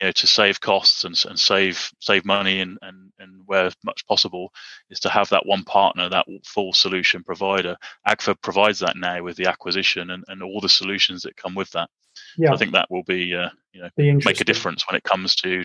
you 0.00 0.08
know, 0.08 0.12
to 0.12 0.26
save 0.26 0.60
costs 0.60 1.04
and, 1.04 1.20
and 1.28 1.38
save 1.38 1.90
save 2.00 2.24
money 2.24 2.60
and, 2.60 2.78
and 2.82 3.12
and 3.18 3.42
where 3.46 3.70
much 3.84 4.06
possible 4.06 4.52
is 4.90 5.00
to 5.00 5.08
have 5.08 5.28
that 5.30 5.46
one 5.46 5.64
partner, 5.64 6.08
that 6.08 6.26
full 6.44 6.72
solution 6.72 7.22
provider. 7.24 7.76
Agfa 8.06 8.40
provides 8.42 8.78
that 8.80 8.96
now 8.96 9.22
with 9.22 9.36
the 9.36 9.48
acquisition 9.48 10.10
and, 10.10 10.24
and 10.28 10.42
all 10.42 10.60
the 10.60 10.68
solutions 10.68 11.22
that 11.22 11.36
come 11.36 11.54
with 11.54 11.70
that. 11.70 11.88
Yeah. 12.36 12.48
So 12.48 12.54
I 12.54 12.56
think 12.58 12.72
that 12.72 12.90
will 12.90 13.04
be 13.04 13.34
uh, 13.34 13.50
you 13.72 13.82
know 13.82 13.90
make 13.96 14.40
a 14.40 14.44
difference 14.44 14.84
when 14.88 14.96
it 14.96 15.04
comes 15.04 15.34
to 15.36 15.64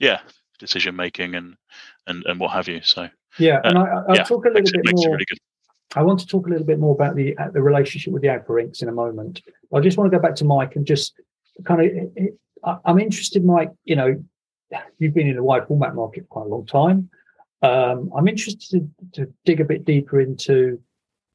yeah 0.00 0.20
decision 0.58 0.94
making 0.94 1.34
and 1.34 1.56
and 2.06 2.24
and 2.26 2.38
what 2.38 2.52
have 2.52 2.68
you. 2.68 2.80
So 2.82 3.08
yeah, 3.38 3.56
uh, 3.58 3.68
and 3.68 3.78
I, 3.78 3.82
will 3.82 4.14
yeah, 4.14 4.24
talk 4.24 4.44
a 4.44 4.50
little 4.50 4.82
bit 4.82 4.94
more. 4.94 5.12
Really 5.12 5.26
I 5.94 6.02
want 6.02 6.20
to 6.20 6.26
talk 6.26 6.46
a 6.46 6.50
little 6.50 6.66
bit 6.66 6.78
more 6.78 6.94
about 6.94 7.16
the 7.16 7.36
uh, 7.36 7.50
the 7.50 7.62
relationship 7.62 8.12
with 8.12 8.22
the 8.22 8.28
Agfa 8.28 8.60
Inks 8.60 8.82
in 8.82 8.88
a 8.88 8.92
moment. 8.92 9.42
I 9.74 9.80
just 9.80 9.98
want 9.98 10.10
to 10.10 10.16
go 10.16 10.22
back 10.22 10.36
to 10.36 10.44
Mike 10.44 10.76
and 10.76 10.86
just 10.86 11.20
kind 11.64 11.80
of 11.80 12.26
I'm 12.64 12.98
interested, 12.98 13.44
Mike. 13.44 13.70
You 13.84 13.96
know, 13.96 14.24
you've 14.98 15.14
been 15.14 15.28
in 15.28 15.36
the 15.36 15.42
wide 15.42 15.66
format 15.66 15.94
market 15.94 16.24
for 16.24 16.28
quite 16.28 16.46
a 16.46 16.48
long 16.48 16.66
time. 16.66 17.10
Um, 17.62 18.10
I'm 18.16 18.28
interested 18.28 18.90
to, 19.12 19.24
to 19.24 19.32
dig 19.44 19.60
a 19.60 19.64
bit 19.64 19.84
deeper 19.84 20.20
into 20.20 20.80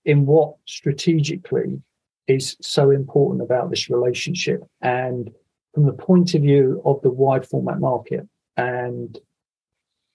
in 0.05 0.25
what 0.25 0.55
strategically 0.65 1.81
is 2.27 2.57
so 2.61 2.91
important 2.91 3.41
about 3.41 3.69
this 3.69 3.89
relationship 3.89 4.61
and 4.81 5.31
from 5.73 5.85
the 5.85 5.93
point 5.93 6.33
of 6.33 6.41
view 6.41 6.81
of 6.85 7.01
the 7.01 7.11
wide 7.11 7.47
format 7.47 7.79
market 7.79 8.27
and 8.57 9.19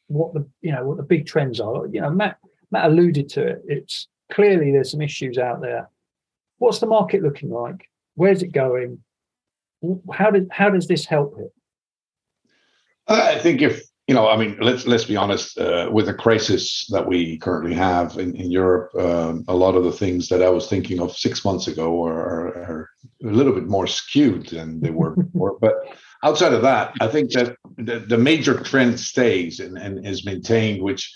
what 0.08 0.34
the 0.34 0.46
you 0.60 0.72
know 0.72 0.84
what 0.84 0.96
the 0.96 1.02
big 1.02 1.26
trends 1.26 1.60
are. 1.60 1.86
You 1.86 2.00
know, 2.00 2.10
Matt 2.10 2.38
Matt 2.70 2.86
alluded 2.86 3.28
to 3.30 3.46
it. 3.46 3.62
It's 3.66 4.08
clearly 4.30 4.72
there's 4.72 4.90
some 4.90 5.02
issues 5.02 5.38
out 5.38 5.60
there. 5.60 5.88
What's 6.58 6.80
the 6.80 6.86
market 6.86 7.22
looking 7.22 7.50
like? 7.50 7.88
Where's 8.14 8.42
it 8.42 8.52
going? 8.52 9.02
How 10.12 10.30
did 10.30 10.48
how 10.50 10.70
does 10.70 10.86
this 10.86 11.06
help 11.06 11.36
it? 11.38 11.52
I 13.08 13.38
think 13.38 13.62
if 13.62 13.82
you 14.08 14.14
know, 14.14 14.28
I 14.28 14.36
mean, 14.36 14.56
let's 14.60 14.86
let's 14.86 15.04
be 15.04 15.16
honest. 15.16 15.58
Uh, 15.58 15.88
with 15.92 16.06
the 16.06 16.14
crisis 16.14 16.86
that 16.90 17.06
we 17.06 17.38
currently 17.38 17.74
have 17.74 18.18
in 18.18 18.34
in 18.36 18.50
Europe, 18.50 18.94
um, 18.96 19.44
a 19.48 19.54
lot 19.54 19.76
of 19.76 19.84
the 19.84 19.92
things 19.92 20.28
that 20.28 20.42
I 20.42 20.50
was 20.50 20.68
thinking 20.68 21.00
of 21.00 21.16
six 21.16 21.44
months 21.44 21.68
ago 21.68 22.04
are, 22.04 22.48
are 22.48 22.90
a 23.24 23.26
little 23.28 23.52
bit 23.52 23.68
more 23.68 23.86
skewed 23.86 24.48
than 24.48 24.80
they 24.80 24.90
were 24.90 25.10
before. 25.16 25.56
But 25.60 25.74
outside 26.24 26.52
of 26.52 26.62
that, 26.62 26.94
I 27.00 27.08
think 27.08 27.30
that 27.32 27.56
the, 27.78 28.00
the 28.00 28.18
major 28.18 28.58
trend 28.60 28.98
stays 28.98 29.60
and, 29.60 29.78
and 29.78 30.06
is 30.06 30.26
maintained, 30.26 30.82
which 30.82 31.10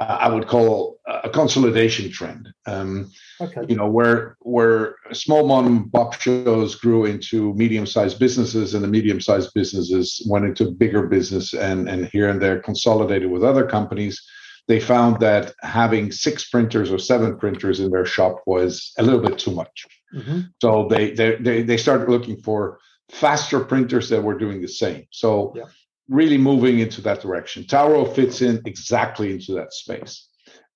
I 0.00 0.30
would 0.30 0.48
call 0.48 0.98
a 1.06 1.28
consolidation 1.28 2.10
trend. 2.10 2.48
Um, 2.64 3.10
okay. 3.40 3.60
You 3.68 3.76
know, 3.76 3.86
where 3.86 4.36
where 4.40 4.96
small 5.12 5.46
mom 5.46 5.66
and 5.66 5.92
pop 5.92 6.14
shows 6.14 6.74
grew 6.74 7.04
into 7.04 7.52
medium-sized 7.54 8.18
businesses, 8.18 8.74
and 8.74 8.82
the 8.82 8.88
medium-sized 8.88 9.52
businesses 9.54 10.26
went 10.26 10.46
into 10.46 10.70
bigger 10.70 11.06
business, 11.06 11.52
and 11.52 11.88
and 11.88 12.06
here 12.06 12.30
and 12.30 12.40
there 12.40 12.60
consolidated 12.60 13.30
with 13.30 13.44
other 13.44 13.66
companies. 13.66 14.20
They 14.68 14.80
found 14.80 15.20
that 15.20 15.52
having 15.60 16.12
six 16.12 16.48
printers 16.48 16.90
or 16.90 16.98
seven 16.98 17.36
printers 17.36 17.80
in 17.80 17.90
their 17.90 18.06
shop 18.06 18.36
was 18.46 18.92
a 18.98 19.02
little 19.02 19.20
bit 19.20 19.38
too 19.38 19.50
much. 19.50 19.86
Mm-hmm. 20.14 20.40
So 20.62 20.86
they, 20.88 21.10
they 21.12 21.36
they 21.36 21.62
they 21.62 21.76
started 21.76 22.08
looking 22.08 22.40
for 22.40 22.78
faster 23.10 23.60
printers 23.60 24.08
that 24.08 24.22
were 24.22 24.38
doing 24.38 24.62
the 24.62 24.68
same. 24.68 25.06
So 25.10 25.52
yeah. 25.56 25.64
Really 26.10 26.36
moving 26.36 26.80
into 26.80 27.00
that 27.02 27.22
direction. 27.22 27.64
Tauro 27.64 28.04
fits 28.14 28.42
in 28.42 28.60
exactly 28.66 29.32
into 29.32 29.54
that 29.54 29.72
space. 29.72 30.26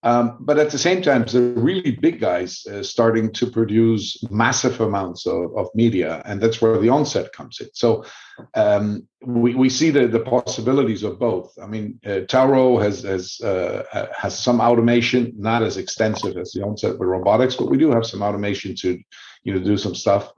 Um, 0.05 0.37
but 0.41 0.59
at 0.59 0.71
the 0.71 0.79
same 0.79 1.01
time, 1.01 1.25
the 1.25 1.55
really 1.57 1.93
big 1.93 2.21
guys 2.21 2.67
uh, 2.67 2.83
starting 2.83 3.33
to 3.33 3.51
produce 3.51 4.23
massive 4.31 4.83
amounts 4.83 5.27
of, 5.27 5.57
of 5.57 5.69
media, 5.75 6.21
and 6.27 6.43
that's 6.43 6.61
where 6.61 6.77
the 6.79 6.91
onset 6.91 7.33
comes 7.33 7.59
in. 7.59 7.69
So 7.73 8.05
um, 8.53 9.09
we, 9.25 9.55
we 9.55 9.71
see 9.71 9.89
the, 9.89 10.07
the 10.07 10.21
possibilities 10.21 11.05
of 11.05 11.19
both. 11.19 11.55
I 11.61 11.67
mean, 11.67 11.99
uh, 12.05 12.21
Tauro 12.29 12.83
has 12.83 13.03
has 13.03 13.41
uh, 13.41 14.09
has 14.15 14.39
some 14.39 14.61
automation, 14.61 15.33
not 15.39 15.63
as 15.63 15.79
extensive 15.79 16.37
as 16.37 16.53
the 16.53 16.63
onset 16.63 16.99
with 16.99 17.09
robotics, 17.09 17.57
but 17.57 17.71
we 17.71 17.79
do 17.79 17.91
have 17.91 18.05
some 18.05 18.23
automation 18.23 18.77
to 18.81 19.01
you 19.43 19.55
know 19.55 19.61
do 19.61 19.79
some 19.79 19.95
stuff 19.95 20.31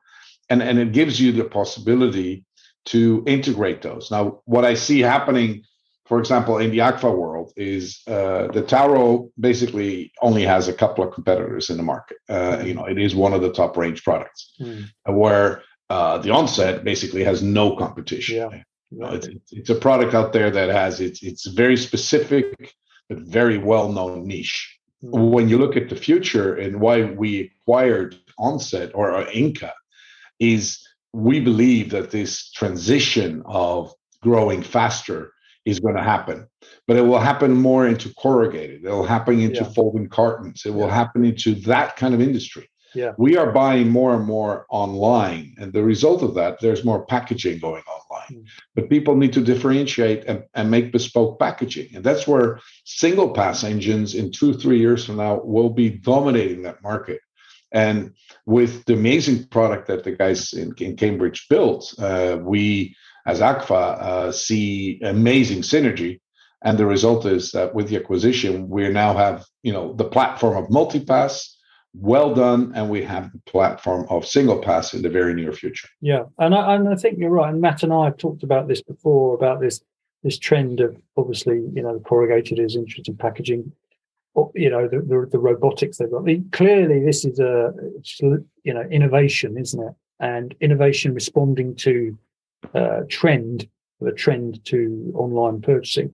and 0.48 0.62
and 0.62 0.78
it 0.78 0.92
gives 0.92 1.20
you 1.20 1.32
the 1.32 1.44
possibility 1.44 2.44
to 2.86 3.22
integrate 3.26 3.82
those. 3.82 4.10
Now, 4.10 4.40
what 4.44 4.64
I 4.64 4.74
see 4.74 5.00
happening, 5.00 5.64
for 6.06 6.18
example, 6.18 6.58
in 6.58 6.70
the 6.70 6.78
Agfa 6.78 7.14
world, 7.14 7.52
is 7.56 8.00
uh, 8.06 8.46
the 8.52 8.62
Tauro 8.62 9.30
basically 9.38 10.12
only 10.22 10.42
has 10.42 10.68
a 10.68 10.72
couple 10.72 11.04
of 11.04 11.12
competitors 11.12 11.68
in 11.68 11.76
the 11.76 11.82
market. 11.82 12.18
Uh, 12.28 12.62
you 12.64 12.74
know, 12.74 12.86
it 12.86 12.98
is 12.98 13.14
one 13.14 13.32
of 13.32 13.42
the 13.42 13.52
top 13.52 13.76
range 13.76 14.02
products, 14.04 14.54
mm. 14.60 14.86
where 15.04 15.62
uh, 15.90 16.18
the 16.18 16.30
Onset 16.30 16.84
basically 16.84 17.24
has 17.24 17.42
no 17.42 17.76
competition. 17.76 18.36
Yeah. 18.36 18.62
You 18.90 18.98
know, 18.98 19.08
it's, 19.08 19.28
it's 19.50 19.70
a 19.70 19.74
product 19.74 20.14
out 20.14 20.32
there 20.32 20.50
that 20.50 20.68
has 20.68 21.00
it's 21.00 21.20
it's 21.22 21.46
very 21.48 21.76
specific 21.76 22.72
but 23.08 23.18
very 23.18 23.58
well 23.58 23.90
known 23.90 24.26
niche. 24.26 24.78
Mm. 25.02 25.30
When 25.30 25.48
you 25.48 25.58
look 25.58 25.76
at 25.76 25.88
the 25.88 25.96
future 25.96 26.54
and 26.54 26.80
why 26.80 27.02
we 27.04 27.50
acquired 27.62 28.16
Onset 28.38 28.92
or, 28.94 29.12
or 29.12 29.26
Inca, 29.28 29.72
is 30.38 30.86
we 31.16 31.40
believe 31.40 31.90
that 31.90 32.10
this 32.10 32.50
transition 32.50 33.42
of 33.46 33.92
growing 34.22 34.62
faster 34.62 35.32
is 35.64 35.80
going 35.80 35.96
to 35.96 36.02
happen 36.02 36.46
but 36.86 36.96
it 36.96 37.02
will 37.02 37.18
happen 37.18 37.52
more 37.52 37.86
into 37.86 38.12
corrugated. 38.14 38.84
It 38.84 38.90
will 38.90 39.04
happen 39.04 39.40
into 39.40 39.62
yeah. 39.62 39.70
folding 39.70 40.08
cartons. 40.08 40.64
It 40.64 40.74
will 40.74 40.88
happen 40.88 41.24
into 41.24 41.54
that 41.62 41.96
kind 41.96 42.14
of 42.14 42.20
industry. 42.20 42.68
Yeah. 42.94 43.12
We 43.18 43.36
are 43.36 43.52
buying 43.52 43.90
more 43.90 44.14
and 44.14 44.24
more 44.24 44.64
online 44.70 45.54
and 45.58 45.72
the 45.72 45.82
result 45.82 46.22
of 46.22 46.34
that 46.34 46.60
there's 46.60 46.84
more 46.84 47.04
packaging 47.04 47.58
going 47.58 47.82
online. 47.82 48.42
Mm. 48.42 48.44
but 48.74 48.88
people 48.88 49.14
need 49.14 49.32
to 49.34 49.40
differentiate 49.40 50.24
and, 50.24 50.42
and 50.54 50.70
make 50.70 50.92
bespoke 50.92 51.38
packaging 51.38 51.94
and 51.94 52.02
that's 52.02 52.26
where 52.26 52.58
single 52.84 53.30
pass 53.30 53.62
engines 53.62 54.14
in 54.14 54.32
two 54.32 54.54
three 54.54 54.78
years 54.78 55.04
from 55.04 55.16
now 55.16 55.40
will 55.44 55.68
be 55.68 55.90
dominating 55.90 56.62
that 56.62 56.82
market 56.82 57.20
and 57.72 58.12
with 58.44 58.84
the 58.84 58.94
amazing 58.94 59.46
product 59.48 59.88
that 59.88 60.04
the 60.04 60.12
guys 60.12 60.52
in, 60.52 60.72
in 60.78 60.96
Cambridge 60.96 61.46
built, 61.48 61.94
uh, 61.98 62.38
we 62.40 62.96
as 63.26 63.40
Agfa 63.40 64.00
uh, 64.00 64.32
see 64.32 65.00
amazing 65.02 65.62
synergy. 65.62 66.20
And 66.62 66.78
the 66.78 66.86
result 66.86 67.26
is 67.26 67.52
that 67.52 67.74
with 67.74 67.88
the 67.88 67.96
acquisition, 67.96 68.68
we 68.68 68.88
now 68.88 69.14
have 69.14 69.44
you 69.62 69.72
know 69.72 69.92
the 69.94 70.04
platform 70.04 70.56
of 70.56 70.70
multipass, 70.70 71.54
well 71.94 72.34
done, 72.34 72.72
and 72.74 72.88
we 72.88 73.02
have 73.02 73.30
the 73.32 73.40
platform 73.46 74.06
of 74.08 74.26
single 74.26 74.60
pass 74.62 74.94
in 74.94 75.02
the 75.02 75.10
very 75.10 75.34
near 75.34 75.52
future. 75.52 75.88
Yeah, 76.00 76.24
and 76.38 76.54
I, 76.54 76.74
and 76.74 76.88
I 76.88 76.94
think 76.96 77.18
you're 77.18 77.30
right. 77.30 77.52
And 77.52 77.60
Matt 77.60 77.82
and 77.82 77.92
I 77.92 78.06
have 78.06 78.16
talked 78.16 78.42
about 78.42 78.68
this 78.68 78.82
before 78.82 79.34
about 79.34 79.60
this 79.60 79.80
this 80.22 80.38
trend 80.38 80.80
of 80.80 80.96
obviously 81.16 81.56
you 81.74 81.82
know 81.82 82.00
corrugated 82.00 82.58
is 82.58 82.74
interesting 82.74 83.16
packaging 83.16 83.72
you 84.54 84.70
know 84.70 84.88
the, 84.88 84.98
the, 84.98 85.28
the 85.32 85.38
robotics 85.38 85.98
they've 85.98 86.10
got. 86.10 86.26
Clearly, 86.52 87.04
this 87.04 87.24
is 87.24 87.38
a 87.38 87.72
you 88.64 88.74
know 88.74 88.82
innovation, 88.90 89.56
isn't 89.58 89.82
it? 89.82 89.94
And 90.20 90.54
innovation 90.60 91.14
responding 91.14 91.74
to 91.76 92.18
uh, 92.74 93.00
trend, 93.08 93.68
the 94.00 94.12
trend 94.12 94.64
to 94.66 95.12
online 95.14 95.60
purchasing. 95.60 96.12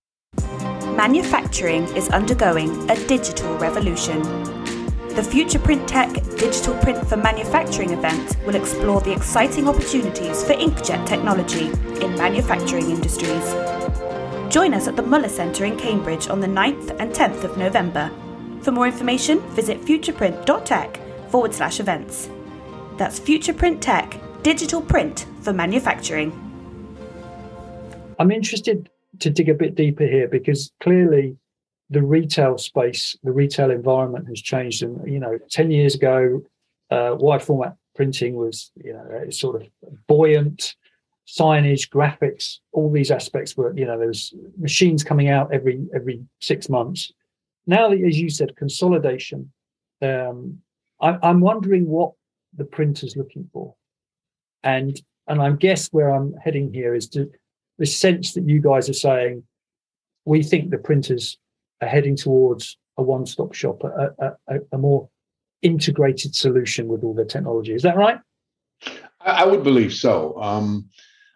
Manufacturing 0.95 1.83
is 1.95 2.09
undergoing 2.09 2.89
a 2.89 2.95
digital 3.07 3.57
revolution. 3.57 4.21
The 5.15 5.23
Future 5.23 5.59
Print 5.59 5.87
Tech 5.87 6.11
Digital 6.37 6.75
Print 6.79 7.07
for 7.07 7.17
Manufacturing 7.17 7.91
event 7.91 8.35
will 8.45 8.55
explore 8.55 8.99
the 9.01 9.11
exciting 9.11 9.67
opportunities 9.67 10.43
for 10.43 10.53
inkjet 10.53 11.05
technology 11.05 11.67
in 12.03 12.15
manufacturing 12.15 12.89
industries. 12.89 13.72
Join 14.53 14.75
us 14.75 14.87
at 14.87 14.95
the 14.95 15.01
Møller 15.01 15.31
Centre 15.31 15.65
in 15.65 15.75
Cambridge 15.79 16.29
on 16.29 16.39
the 16.39 16.45
9th 16.45 16.95
and 16.99 17.11
10th 17.11 17.43
of 17.43 17.57
November. 17.57 18.11
For 18.61 18.71
more 18.71 18.85
information, 18.85 19.39
visit 19.55 19.81
futureprint.tech 19.81 20.99
forward 21.31 21.55
slash 21.55 21.79
events. 21.79 22.29
That's 22.97 23.19
Futureprint 23.19 23.81
Tech, 23.81 24.15
digital 24.43 24.79
print 24.79 25.25
for 25.41 25.53
manufacturing. 25.53 26.31
I'm 28.19 28.29
interested 28.29 28.91
to 29.21 29.31
dig 29.31 29.49
a 29.49 29.55
bit 29.55 29.73
deeper 29.73 30.05
here 30.05 30.27
because 30.27 30.71
clearly 30.81 31.35
the 31.89 32.03
retail 32.03 32.59
space, 32.59 33.17
the 33.23 33.31
retail 33.31 33.71
environment 33.71 34.27
has 34.27 34.39
changed. 34.39 34.83
And, 34.83 35.11
you 35.11 35.19
know, 35.19 35.39
10 35.49 35.71
years 35.71 35.95
ago, 35.95 36.43
uh, 36.91 37.15
wide 37.17 37.41
format 37.41 37.75
printing 37.95 38.35
was, 38.35 38.71
you 38.75 38.93
know, 38.93 39.31
sort 39.31 39.63
of 39.63 39.67
buoyant 40.05 40.75
signage, 41.27 41.89
graphics, 41.89 42.59
all 42.71 42.91
these 42.91 43.11
aspects 43.11 43.55
were, 43.55 43.75
you 43.77 43.85
know, 43.85 43.97
there's 43.97 44.33
machines 44.57 45.03
coming 45.03 45.29
out 45.29 45.53
every 45.53 45.85
every 45.95 46.23
six 46.39 46.69
months. 46.69 47.11
Now, 47.65 47.91
as 47.91 48.19
you 48.19 48.29
said, 48.29 48.55
consolidation. 48.55 49.51
Um, 50.01 50.59
I, 51.01 51.17
I'm 51.23 51.39
wondering 51.39 51.87
what 51.87 52.13
the 52.55 52.65
printer's 52.65 53.15
looking 53.15 53.49
for, 53.53 53.75
and 54.63 54.99
and 55.27 55.41
I 55.41 55.51
guess 55.51 55.87
where 55.87 56.09
I'm 56.09 56.33
heading 56.43 56.73
here 56.73 56.93
is 56.93 57.07
to 57.09 57.31
this 57.77 57.97
sense 57.97 58.33
that 58.33 58.47
you 58.47 58.61
guys 58.61 58.89
are 58.89 58.93
saying 58.93 59.43
we 60.25 60.43
think 60.43 60.69
the 60.69 60.77
printers 60.77 61.37
are 61.81 61.87
heading 61.87 62.15
towards 62.15 62.77
a 62.97 63.03
one-stop 63.03 63.53
shop, 63.53 63.83
a, 63.83 64.33
a, 64.47 64.59
a 64.71 64.77
more 64.77 65.09
integrated 65.61 66.35
solution 66.35 66.87
with 66.87 67.03
all 67.03 67.13
the 67.13 67.25
technology. 67.25 67.73
Is 67.73 67.81
that 67.83 67.97
right? 67.97 68.19
I, 69.19 69.45
would 69.45 69.63
believe 69.63 69.93
so. 69.93 70.39
Um, 70.41 70.89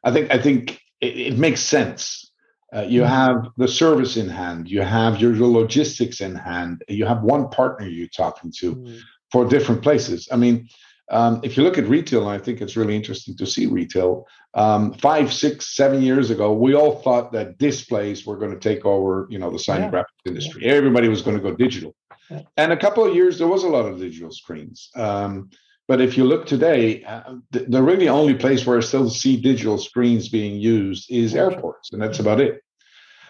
I 0.03 0.11
think 0.11 0.31
I 0.31 0.37
think 0.37 0.79
it, 1.01 1.17
it 1.17 1.37
makes 1.37 1.61
sense. 1.61 2.31
Uh, 2.75 2.81
you 2.81 3.01
mm-hmm. 3.01 3.09
have 3.09 3.47
the 3.55 3.67
service 3.67 4.17
in 4.17 4.27
hand, 4.27 4.69
you 4.69 4.81
have 4.81 5.21
your, 5.21 5.33
your, 5.33 5.47
logistics 5.47 6.19
in 6.19 6.35
hand, 6.35 6.83
you 6.89 7.05
have 7.05 7.23
one 7.23 7.47
partner 7.49 7.87
you're 7.87 8.09
talking 8.09 8.51
to 8.51 8.75
mm. 8.75 8.99
for 9.31 9.45
different 9.45 9.81
places. 9.81 10.27
I 10.33 10.35
mean, 10.35 10.67
um, 11.09 11.39
if 11.43 11.55
you 11.55 11.63
look 11.63 11.77
at 11.77 11.85
retail, 11.85 12.27
I 12.27 12.37
think 12.37 12.59
it's 12.59 12.75
really 12.75 12.95
interesting 12.95 13.37
to 13.37 13.45
see 13.45 13.67
retail. 13.67 14.27
Um, 14.53 14.93
five, 14.95 15.31
six, 15.31 15.75
seven 15.75 16.01
years 16.01 16.29
ago, 16.29 16.51
we 16.51 16.75
all 16.75 16.99
thought 17.01 17.31
that 17.31 17.57
displays 17.57 18.25
were 18.25 18.37
going 18.37 18.51
to 18.51 18.59
take 18.59 18.85
over, 18.85 19.27
you 19.29 19.39
know, 19.39 19.49
the 19.49 19.59
sign 19.59 19.83
yeah. 19.83 19.91
graphics 19.91 20.25
industry. 20.25 20.65
Yeah. 20.65 20.73
Everybody 20.73 21.07
was 21.07 21.21
going 21.21 21.37
to 21.37 21.43
go 21.43 21.55
digital. 21.55 21.95
Yeah. 22.29 22.41
And 22.57 22.73
a 22.73 22.77
couple 22.77 23.05
of 23.05 23.15
years, 23.15 23.37
there 23.37 23.47
was 23.47 23.63
a 23.63 23.69
lot 23.69 23.85
of 23.85 23.99
digital 23.99 24.31
screens. 24.31 24.89
Um, 24.95 25.49
but 25.87 26.01
if 26.01 26.17
you 26.17 26.25
look 26.25 26.45
today, 26.45 27.03
uh, 27.03 27.35
the, 27.51 27.59
the, 27.59 27.81
really 27.81 28.09
only 28.09 28.33
place 28.33 28.65
where 28.65 28.77
I 28.77 28.81
still 28.81 29.09
see 29.09 29.39
digital 29.39 29.77
screens 29.77 30.27
being 30.27 30.59
used 30.59 31.09
is 31.09 31.33
airports, 31.33 31.93
and 31.93 32.01
that's 32.01 32.19
about 32.19 32.41
it. 32.41 32.61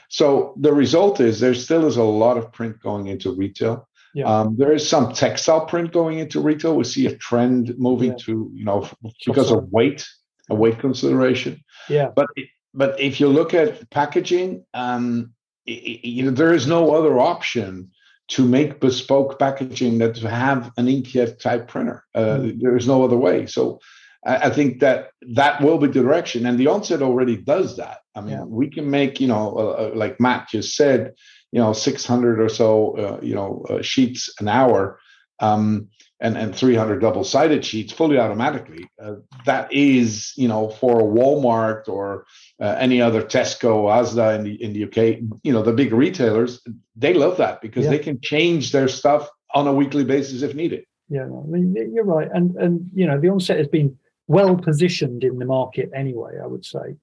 So 0.09 0.55
the 0.57 0.73
result 0.73 1.19
is 1.19 1.39
there 1.39 1.53
still 1.53 1.85
is 1.85 1.97
a 1.97 2.03
lot 2.03 2.37
of 2.37 2.51
print 2.51 2.81
going 2.81 3.07
into 3.07 3.35
retail. 3.35 3.87
Yeah. 4.13 4.25
Um, 4.25 4.55
there 4.57 4.71
is 4.71 4.87
some 4.87 5.13
textile 5.13 5.65
print 5.65 5.91
going 5.91 6.17
into 6.17 6.41
retail. 6.41 6.75
We 6.75 6.85
see 6.85 7.05
a 7.05 7.15
trend 7.15 7.77
moving 7.77 8.11
yeah. 8.11 8.17
to, 8.25 8.51
you 8.53 8.65
know, 8.65 8.89
because 9.25 9.51
of 9.51 9.69
weight, 9.71 10.07
a 10.49 10.55
weight 10.55 10.79
consideration. 10.79 11.63
Yeah. 11.89 12.09
But 12.15 12.27
but 12.73 12.99
if 12.99 13.19
you 13.19 13.27
look 13.27 13.53
at 13.53 13.89
packaging, 13.91 14.65
um, 14.73 15.33
it, 15.65 16.05
you 16.05 16.23
know, 16.23 16.31
there 16.31 16.53
is 16.53 16.65
no 16.65 16.95
other 16.95 17.19
option 17.19 17.91
to 18.29 18.45
make 18.45 18.79
bespoke 18.79 19.39
packaging 19.39 19.99
that 19.99 20.17
have 20.17 20.71
an 20.77 20.87
inkjet 20.87 21.39
type 21.39 21.67
printer. 21.67 22.03
Uh, 22.13 22.37
mm. 22.37 22.59
There 22.59 22.75
is 22.75 22.87
no 22.87 23.03
other 23.03 23.17
way. 23.17 23.45
So 23.45 23.79
I, 24.25 24.37
I, 24.37 24.49
think 24.49 24.81
that 24.81 25.11
that 25.35 25.61
will 25.61 25.77
be 25.77 25.87
the 25.87 25.93
direction, 25.93 26.45
and 26.45 26.59
the 26.59 26.67
onset 26.67 27.01
already 27.01 27.37
does 27.37 27.77
that. 27.77 27.99
I 28.15 28.21
mean, 28.21 28.31
yeah. 28.31 28.43
we 28.43 28.69
can 28.69 28.89
make 28.89 29.21
you 29.21 29.27
know, 29.27 29.55
uh, 29.57 29.61
uh 29.61 29.91
like 29.95 30.19
Matt 30.19 30.49
just 30.49 30.75
said, 30.75 31.13
you 31.51 31.59
know, 31.59 31.73
600 31.73 32.41
or 32.41 32.49
so, 32.49 32.97
uh, 32.97 33.19
you 33.21 33.35
know, 33.35 33.65
uh, 33.69 33.81
sheets 33.81 34.33
an 34.39 34.47
hour. 34.47 34.99
Um, 35.39 35.89
and, 36.19 36.35
and 36.35 36.55
300 36.55 36.99
double-sided 36.99 37.63
sheets 37.63 37.93
fully 37.93 38.17
automatically. 38.17 38.89
Uh, 38.99 39.17
that 39.45 39.71
is, 39.71 40.33
you 40.35 40.47
know, 40.47 40.69
for 40.69 40.99
a 40.99 41.03
Walmart 41.03 41.87
or 41.87 42.25
uh, 42.59 42.75
any 42.79 43.01
other 43.01 43.21
Tesco, 43.21 43.85
Asda 43.85 44.35
in 44.35 44.43
the 44.43 44.63
in 44.63 44.73
the 44.73 44.83
UK, 44.85 45.19
you 45.43 45.53
know, 45.53 45.61
the 45.61 45.73
big 45.73 45.93
retailers, 45.93 46.61
they 46.95 47.13
love 47.13 47.37
that 47.37 47.61
because 47.61 47.85
yeah. 47.85 47.91
they 47.91 47.99
can 47.99 48.19
change 48.19 48.71
their 48.71 48.87
stuff 48.87 49.29
on 49.53 49.67
a 49.67 49.73
weekly 49.73 50.03
basis 50.03 50.41
if 50.41 50.55
needed. 50.55 50.85
Yeah, 51.09 51.23
I 51.23 51.47
mean, 51.47 51.75
you're 51.93 52.03
right, 52.03 52.27
and 52.33 52.55
and 52.55 52.89
you 52.93 53.05
know, 53.05 53.19
the 53.19 53.29
onset 53.29 53.57
has 53.57 53.67
been 53.67 53.97
well 54.27 54.57
positioned 54.57 55.23
in 55.23 55.39
the 55.39 55.45
market 55.45 55.91
anyway. 55.95 56.33
I 56.43 56.47
would 56.47 56.65
say, 56.65 56.95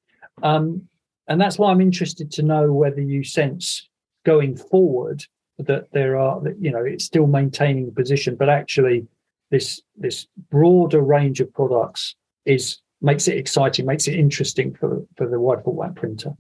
um, 0.43 0.89
and 1.29 1.41
that's 1.41 1.59
why 1.59 1.71
I'm 1.71 1.81
interested 1.81 2.31
to 2.33 2.43
know 2.43 2.73
whether 2.73 3.01
you 3.01 3.25
sense 3.25 3.89
going 4.25 4.57
forward 4.57 5.25
that 5.59 5.93
there 5.93 6.17
are 6.17 6.41
that 6.41 6.57
you 6.61 6.71
know 6.71 6.85
it's 6.85 7.05
still 7.05 7.27
maintaining 7.27 7.87
the 7.87 7.93
position, 7.93 8.35
but 8.35 8.49
actually 8.49 9.07
this 9.51 9.81
this 9.97 10.27
broader 10.51 11.01
range 11.01 11.41
of 11.41 11.53
products 11.55 12.17
is 12.45 12.79
makes 13.05 13.29
it 13.29 13.37
exciting, 13.37 13.87
makes 13.87 14.09
it 14.09 14.15
interesting 14.15 14.75
for 14.75 15.07
for 15.17 15.29
the 15.29 15.39
wide 15.39 15.63
format 15.63 15.95
printer. 15.95 16.33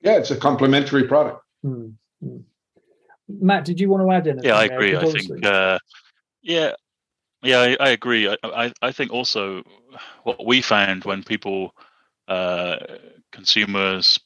Yeah, 0.00 0.18
it's 0.18 0.30
a 0.30 0.36
complementary 0.36 1.04
product. 1.04 1.42
Mm-hmm. 1.64 2.36
Matt, 3.28 3.64
did 3.64 3.80
you 3.80 3.88
want 3.88 4.02
to 4.02 4.12
add 4.12 4.28
anything? 4.28 4.48
Yeah, 4.48 4.56
I 4.56 4.64
agree. 4.64 4.96
I 4.96 5.04
think 5.06 5.46
uh, 5.46 5.78
yeah, 6.42 6.72
yeah, 7.42 7.60
I, 7.60 7.76
I 7.80 7.88
agree. 7.90 8.28
I, 8.28 8.36
I, 8.44 8.72
I 8.82 8.92
think 8.92 9.12
also 9.12 9.62
what 10.24 10.44
we 10.44 10.60
found 10.60 11.04
when 11.04 11.22
people 11.24 11.74
uh, 12.28 12.76
consumers 13.32 14.20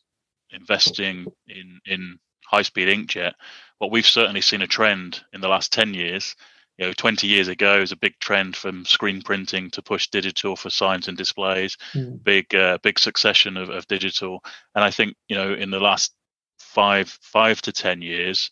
investing 0.50 1.26
in 1.46 1.80
in 1.86 2.18
high 2.44 2.62
speed 2.62 2.88
inkjet, 2.88 3.34
what 3.78 3.92
we've 3.92 4.06
certainly 4.06 4.40
seen 4.40 4.62
a 4.62 4.66
trend 4.66 5.20
in 5.32 5.40
the 5.40 5.48
last 5.48 5.72
ten 5.72 5.94
years 5.94 6.34
you 6.78 6.86
know 6.86 6.92
20 6.92 7.26
years 7.26 7.48
ago 7.48 7.80
was 7.80 7.92
a 7.92 7.96
big 7.96 8.18
trend 8.20 8.56
from 8.56 8.84
screen 8.84 9.20
printing 9.20 9.70
to 9.70 9.82
push 9.82 10.08
digital 10.08 10.56
for 10.56 10.70
signs 10.70 11.08
and 11.08 11.18
displays 11.18 11.76
mm. 11.92 12.22
big 12.22 12.54
uh, 12.54 12.78
big 12.82 12.98
succession 12.98 13.56
of, 13.56 13.68
of 13.68 13.86
digital 13.88 14.42
and 14.74 14.84
i 14.84 14.90
think 14.90 15.14
you 15.28 15.36
know 15.36 15.52
in 15.52 15.70
the 15.70 15.80
last 15.80 16.14
five 16.58 17.08
five 17.20 17.60
to 17.62 17.72
ten 17.72 18.00
years 18.00 18.50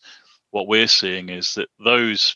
what 0.51 0.67
we're 0.67 0.87
seeing 0.87 1.29
is 1.29 1.55
that 1.55 1.69
those 1.83 2.35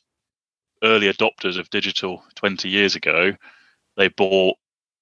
early 0.83 1.11
adopters 1.11 1.59
of 1.59 1.69
digital 1.69 2.23
20 2.35 2.67
years 2.67 2.95
ago 2.95 3.33
they 3.97 4.07
bought 4.07 4.57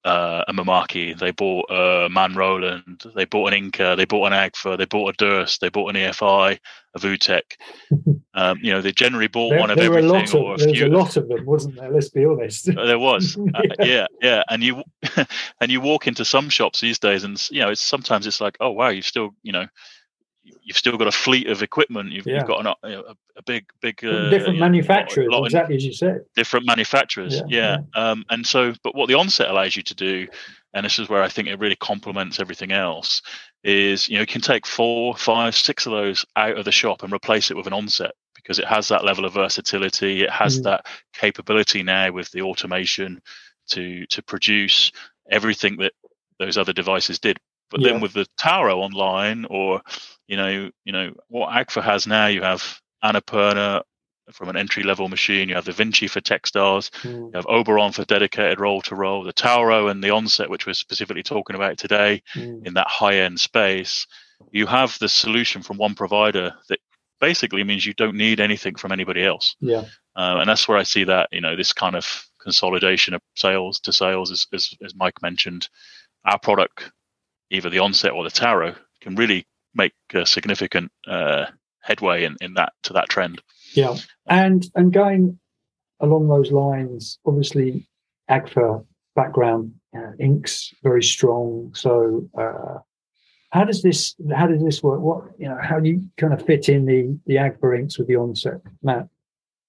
uh, 0.05 0.43
a 0.47 0.53
Mimaki, 0.53 1.17
they 1.17 1.31
bought 1.31 1.69
a 1.69 2.07
Man 2.09 2.33
Roland, 2.33 3.03
they 3.15 3.25
bought 3.25 3.53
an 3.53 3.53
Inca, 3.53 3.95
they 3.97 4.05
bought 4.05 4.31
an 4.31 4.33
Agfa, 4.33 4.77
they 4.77 4.85
bought 4.85 5.13
a 5.13 5.17
Durst, 5.17 5.61
they 5.61 5.69
bought 5.69 5.89
an 5.89 5.95
EFI, 5.95 6.59
a 6.95 6.99
Vutek. 6.99 7.41
Um, 8.35 8.59
you 8.61 8.71
know, 8.71 8.79
they 8.79 8.91
generally 8.91 9.27
bought 9.27 9.49
there, 9.49 9.59
one 9.59 9.69
of 9.71 9.75
there 9.75 9.87
everything. 9.87 10.07
Were 10.07 10.15
a 10.15 10.19
lot 10.19 10.33
of, 10.33 10.59
there 10.59 10.69
was 10.69 10.81
a 10.81 10.87
lot 10.87 11.17
of 11.17 11.27
them, 11.27 11.45
wasn't 11.45 11.75
there? 11.75 11.91
Let's 11.91 12.09
be 12.09 12.23
honest. 12.23 12.69
Uh, 12.69 12.85
there 12.85 12.99
was, 12.99 13.35
yeah. 13.53 13.59
Uh, 13.59 13.83
yeah, 13.83 14.07
yeah. 14.21 14.43
And 14.49 14.63
you 14.63 14.83
and 15.59 15.71
you 15.71 15.81
walk 15.81 16.07
into 16.07 16.23
some 16.23 16.47
shops 16.47 16.79
these 16.79 16.99
days, 16.99 17.23
and 17.23 17.43
you 17.51 17.59
know, 17.59 17.71
it's 17.71 17.81
sometimes 17.81 18.27
it's 18.27 18.39
like, 18.39 18.55
oh 18.61 18.69
wow, 18.69 18.89
you've 18.89 19.05
still, 19.05 19.31
you 19.41 19.51
know, 19.51 19.65
you've 20.63 20.77
still 20.77 20.97
got 20.97 21.07
a 21.07 21.11
fleet 21.11 21.47
of 21.47 21.61
equipment. 21.61 22.11
You've, 22.11 22.25
yeah. 22.25 22.37
you've 22.37 22.47
got 22.47 22.65
an, 22.65 22.73
a, 22.83 22.99
a, 23.37 23.43
big, 23.45 23.65
big 23.81 24.03
uh, 24.03 24.29
different 24.29 24.59
manufacturers, 24.59 25.27
know, 25.29 25.45
exactly 25.45 25.75
as 25.75 25.85
you 25.85 25.93
said. 25.93 26.25
Different 26.35 26.65
manufacturers, 26.65 27.35
yeah, 27.35 27.43
yeah. 27.47 27.77
yeah. 27.95 28.11
Um, 28.11 28.25
and 28.29 28.45
so, 28.45 28.73
but 28.83 28.95
what 28.95 29.07
the 29.07 29.15
onset 29.15 29.49
allows 29.49 29.75
you 29.75 29.83
to 29.83 29.95
do, 29.95 30.27
and 30.73 30.85
this 30.85 30.99
is 30.99 31.09
where 31.09 31.23
I 31.23 31.29
think 31.29 31.47
it 31.47 31.59
really 31.59 31.75
complements 31.75 32.39
everything 32.39 32.71
else, 32.71 33.21
is 33.63 34.07
you 34.09 34.15
know 34.15 34.21
you 34.21 34.27
can 34.27 34.41
take 34.41 34.65
four, 34.65 35.15
five, 35.15 35.55
six 35.55 35.85
of 35.85 35.91
those 35.91 36.25
out 36.35 36.57
of 36.57 36.65
the 36.65 36.71
shop 36.71 37.03
and 37.03 37.13
replace 37.13 37.51
it 37.51 37.57
with 37.57 37.67
an 37.67 37.73
onset 37.73 38.11
because 38.35 38.59
it 38.59 38.67
has 38.67 38.87
that 38.87 39.03
level 39.03 39.25
of 39.25 39.33
versatility. 39.33 40.23
It 40.23 40.29
has 40.29 40.59
mm. 40.59 40.63
that 40.63 40.85
capability 41.13 41.83
now 41.83 42.11
with 42.11 42.31
the 42.31 42.41
automation 42.41 43.21
to 43.69 44.05
to 44.07 44.21
produce 44.23 44.91
everything 45.29 45.77
that 45.77 45.93
those 46.39 46.57
other 46.57 46.73
devices 46.73 47.19
did 47.19 47.39
but 47.69 47.81
yeah. 47.81 47.91
then 47.91 48.01
with 48.01 48.13
the 48.13 48.25
Tauro 48.39 48.77
online, 48.77 49.45
or 49.49 49.81
you 50.27 50.37
know, 50.37 50.69
you 50.85 50.91
know 50.91 51.13
what 51.27 51.51
Agfa 51.51 51.83
has 51.83 52.07
now, 52.07 52.27
you 52.27 52.41
have 52.41 52.79
Anapurna 53.03 53.83
from 54.31 54.49
an 54.49 54.57
entry 54.57 54.83
level 54.83 55.09
machine. 55.09 55.49
You 55.49 55.55
have 55.55 55.65
the 55.65 55.71
Vinci 55.71 56.07
for 56.07 56.21
textiles. 56.21 56.91
Mm. 57.01 57.13
You 57.13 57.31
have 57.35 57.47
Oberon 57.47 57.91
for 57.91 58.05
dedicated 58.05 58.59
roll 58.59 58.81
to 58.83 58.95
roll. 58.95 59.23
The 59.23 59.33
Tauro 59.33 59.89
and 59.89 60.03
the 60.03 60.11
Onset, 60.11 60.49
which 60.49 60.65
we're 60.65 60.73
specifically 60.73 61.23
talking 61.23 61.55
about 61.55 61.77
today, 61.77 62.21
mm. 62.35 62.65
in 62.65 62.73
that 62.75 62.87
high 62.87 63.15
end 63.15 63.39
space. 63.39 64.05
You 64.51 64.65
have 64.67 64.97
the 64.99 65.09
solution 65.09 65.61
from 65.61 65.77
one 65.77 65.95
provider 65.95 66.53
that 66.69 66.79
basically 67.19 67.63
means 67.63 67.85
you 67.85 67.93
don't 67.93 68.15
need 68.15 68.39
anything 68.39 68.75
from 68.75 68.91
anybody 68.91 69.23
else. 69.23 69.55
Yeah. 69.59 69.83
Uh, 70.15 70.37
and 70.39 70.49
that's 70.49 70.67
where 70.67 70.77
I 70.77 70.83
see 70.83 71.03
that 71.05 71.29
you 71.31 71.41
know 71.41 71.55
this 71.55 71.73
kind 71.73 71.95
of 71.95 72.25
consolidation 72.41 73.13
of 73.13 73.21
sales 73.35 73.79
to 73.81 73.91
sales, 73.91 74.31
as, 74.31 74.47
as, 74.53 74.73
as 74.83 74.95
Mike 74.95 75.21
mentioned. 75.21 75.67
Our 76.25 76.39
product 76.39 76.91
either 77.51 77.69
the 77.69 77.79
onset 77.79 78.11
or 78.11 78.23
the 78.23 78.29
Tauro 78.29 78.75
can 79.01 79.15
really 79.15 79.45
make 79.73 79.93
a 80.13 80.25
significant 80.25 80.91
uh, 81.07 81.45
headway 81.81 82.23
in, 82.23 82.35
in 82.41 82.53
that 82.55 82.73
to 82.83 82.93
that 82.93 83.09
trend. 83.09 83.41
Yeah, 83.73 83.95
and 84.27 84.65
and 84.75 84.91
going 84.91 85.39
along 85.99 86.27
those 86.27 86.51
lines, 86.51 87.19
obviously, 87.25 87.87
Agfa 88.29 88.85
background 89.15 89.73
uh, 89.95 90.11
inks 90.19 90.73
very 90.83 91.03
strong. 91.03 91.71
So, 91.75 92.27
uh, 92.37 92.79
how 93.51 93.63
does 93.63 93.81
this 93.81 94.15
how 94.33 94.47
does 94.47 94.63
this 94.63 94.81
work? 94.83 95.01
What 95.01 95.23
you 95.37 95.47
know, 95.47 95.57
how 95.61 95.79
do 95.79 95.89
you 95.89 96.03
kind 96.17 96.33
of 96.33 96.45
fit 96.45 96.69
in 96.69 96.85
the 96.85 97.17
the 97.25 97.35
Agfa 97.35 97.77
inks 97.77 97.97
with 97.97 98.07
the 98.07 98.15
onset, 98.15 98.61
Matt? 98.81 99.07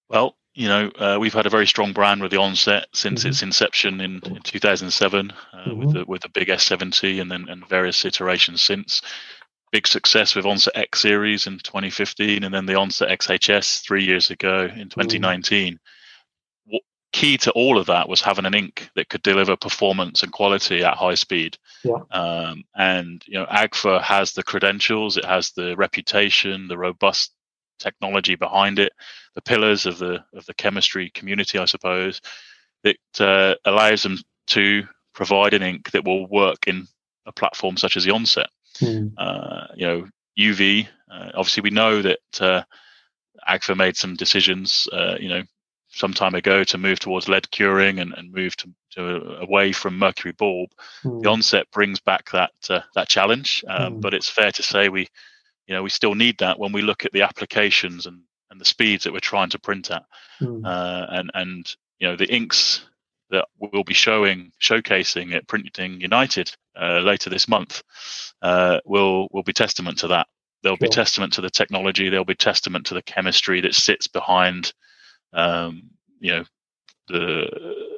Well, 0.09 0.37
you 0.61 0.68
know, 0.68 0.90
uh, 0.99 1.16
we've 1.18 1.33
had 1.33 1.46
a 1.46 1.51
very 1.51 1.66
strong 1.66 1.94
brand 1.94 2.20
with 2.20 2.31
the 2.31 2.37
onset 2.37 2.87
since 2.92 3.20
mm-hmm. 3.20 3.31
its 3.31 3.42
inception 3.42 3.99
in, 4.03 4.20
in 4.27 4.42
2007 4.42 5.31
uh, 5.31 5.57
mm-hmm. 5.57 5.79
with 5.79 5.94
the 5.94 6.05
with 6.05 6.20
the 6.20 6.29
big 6.29 6.49
S70 6.49 7.18
and 7.18 7.31
then 7.31 7.49
and 7.49 7.66
various 7.66 8.05
iterations 8.05 8.61
since. 8.61 9.01
Big 9.73 9.87
success 9.87 10.35
with 10.35 10.44
Onset 10.44 10.77
X 10.77 11.01
series 11.01 11.46
in 11.46 11.59
2015 11.61 12.44
and 12.44 12.53
then 12.53 12.66
the 12.66 12.75
Onset 12.75 13.09
XHS 13.09 13.83
three 13.83 14.05
years 14.05 14.31
ago 14.31 14.64
in 14.64 14.90
2019. 14.90 15.75
Mm-hmm. 15.75 16.75
What, 16.75 16.83
key 17.14 17.38
to 17.38 17.51
all 17.53 17.79
of 17.79 17.87
that 17.87 18.11
was 18.11 18.20
having 18.20 18.44
an 18.44 18.53
ink 18.53 18.90
that 18.96 19.09
could 19.09 19.23
deliver 19.23 19.57
performance 19.57 20.23
and 20.23 20.31
quality 20.31 20.85
at 20.85 20.99
high 20.99 21.14
speed. 21.14 21.57
Yeah. 21.85 22.01
Um, 22.11 22.64
and 22.75 23.25
you 23.27 23.38
know, 23.38 23.46
Agfa 23.46 24.03
has 24.03 24.33
the 24.33 24.42
credentials, 24.42 25.16
it 25.16 25.25
has 25.25 25.53
the 25.53 25.75
reputation, 25.75 26.68
the 26.68 26.77
robust 26.77 27.33
technology 27.81 28.35
behind 28.37 28.79
it, 28.79 28.93
the 29.35 29.43
pillars 29.43 29.87
of 29.87 29.99
the 29.99 30.25
of 30.35 30.47
the 30.47 30.55
chemistry 30.55 31.11
community, 31.11 31.59
I 31.59 31.64
suppose, 31.64 32.21
that 32.85 32.97
uh, 33.19 33.55
allows 33.64 34.03
them 34.03 34.19
to 34.49 34.85
provide 35.14 35.55
an 35.55 35.62
ink 35.62 35.90
that 35.90 36.05
will 36.05 36.27
work 36.27 36.66
in 36.66 36.87
a 37.27 37.33
platform 37.33 37.77
such 37.77 37.97
as 37.97 38.05
the 38.05 38.12
Onset. 38.12 38.49
Mm. 38.79 39.12
Uh, 39.19 39.66
you 39.75 39.87
know, 39.87 40.09
UV. 40.38 40.88
Uh, 41.11 41.31
obviously, 41.35 41.62
we 41.62 41.71
know 41.71 42.03
that 42.03 42.19
uh, 42.40 42.62
Agfa 43.49 43.77
made 43.77 43.97
some 43.97 44.14
decisions. 44.14 44.88
Uh, 44.93 45.16
you 45.19 45.29
know, 45.29 45.43
some 45.90 46.14
time 46.14 46.35
ago 46.35 46.62
to 46.64 46.79
move 46.79 47.01
towards 47.01 47.29
LED 47.29 47.51
curing 47.51 47.99
and, 47.99 48.14
and 48.14 48.33
move 48.33 48.57
to, 48.57 48.71
to 48.93 49.40
away 49.40 49.73
from 49.73 49.99
mercury 49.99 50.33
bulb. 50.33 50.71
Mm. 51.05 51.23
The 51.23 51.29
onset 51.29 51.71
brings 51.73 52.01
back 52.01 52.31
that 52.31 52.53
uh, 52.69 52.81
that 52.95 53.09
challenge, 53.09 53.64
um, 53.69 53.97
mm. 53.97 54.01
but 54.01 54.14
it's 54.14 54.29
fair 54.29 54.53
to 54.53 54.62
say 54.62 54.88
we, 54.88 55.09
you 55.70 55.76
know, 55.76 55.85
we 55.85 55.90
still 55.90 56.16
need 56.16 56.38
that 56.38 56.59
when 56.59 56.72
we 56.72 56.83
look 56.83 57.04
at 57.04 57.12
the 57.12 57.22
applications 57.22 58.06
and, 58.06 58.22
and 58.50 58.61
the 58.61 58.64
speeds 58.64 59.04
that 59.04 59.12
we're 59.12 59.20
trying 59.20 59.50
to 59.50 59.59
print 59.61 59.88
at, 59.92 60.02
mm. 60.40 60.66
uh, 60.66 61.06
and 61.11 61.30
and 61.33 61.76
you 62.00 62.09
know 62.09 62.16
the 62.16 62.28
inks 62.35 62.85
that 63.30 63.46
we'll 63.56 63.85
be 63.85 63.94
showing 63.94 64.50
showcasing 64.61 65.33
at 65.33 65.46
Printing 65.46 66.00
United 66.00 66.50
uh, 66.76 66.98
later 66.98 67.30
this 67.30 67.46
month 67.46 67.85
uh, 68.42 68.80
will 68.85 69.28
will 69.30 69.44
be 69.44 69.52
testament 69.52 69.98
to 69.98 70.09
that. 70.09 70.26
There'll 70.64 70.76
sure. 70.76 70.88
be 70.88 70.92
testament 70.92 71.35
to 71.35 71.40
the 71.40 71.48
technology. 71.48 72.09
There'll 72.09 72.24
be 72.24 72.35
testament 72.35 72.87
to 72.87 72.94
the 72.94 73.02
chemistry 73.02 73.61
that 73.61 73.76
sits 73.76 74.09
behind 74.09 74.72
um, 75.33 75.90
you 76.18 76.33
know, 76.33 76.44
the 77.06 77.46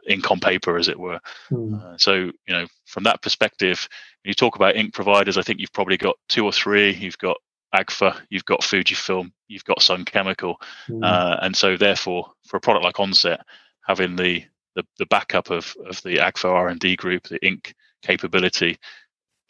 ink 0.07 0.31
on 0.31 0.41
paper, 0.41 0.77
as 0.77 0.89
it 0.89 0.99
were. 1.01 1.21
Mm. 1.51 1.99
So, 1.99 2.15
you 2.15 2.33
know, 2.49 2.67
from 2.85 3.05
that 3.05 3.23
perspective, 3.23 3.89
when 4.23 4.29
you 4.29 4.35
talk 4.35 4.57
about 4.57 4.77
ink 4.77 4.93
providers, 4.93 5.39
I 5.39 5.43
think 5.43 5.59
you've 5.59 5.73
probably 5.73 5.97
got 5.97 6.17
two 6.29 6.45
or 6.45 6.53
three. 6.53 6.93
You've 6.93 7.19
got 7.19 7.39
Agfa, 7.75 8.21
you've 8.29 8.45
got 8.45 8.61
Fujifilm, 8.61 9.33
you've 9.49 9.65
got 9.65 9.83
Sun 9.83 10.05
Chemical, 10.05 10.61
mm. 10.89 11.05
uh, 11.05 11.39
and 11.43 11.57
so 11.57 11.77
therefore, 11.77 12.31
for 12.47 12.57
a 12.57 12.61
product 12.61 12.85
like 12.85 13.01
Onset, 13.01 13.41
having 13.87 14.17
the 14.17 14.45
the, 14.75 14.85
the 14.99 15.07
backup 15.07 15.51
of, 15.51 15.77
of 15.87 16.03
the 16.03 16.17
Agfa 16.17 16.51
R 16.51 16.69
and 16.69 16.81
D 16.81 16.97
group, 16.97 17.25
the 17.29 17.45
ink 17.45 17.75
capability, 18.03 18.79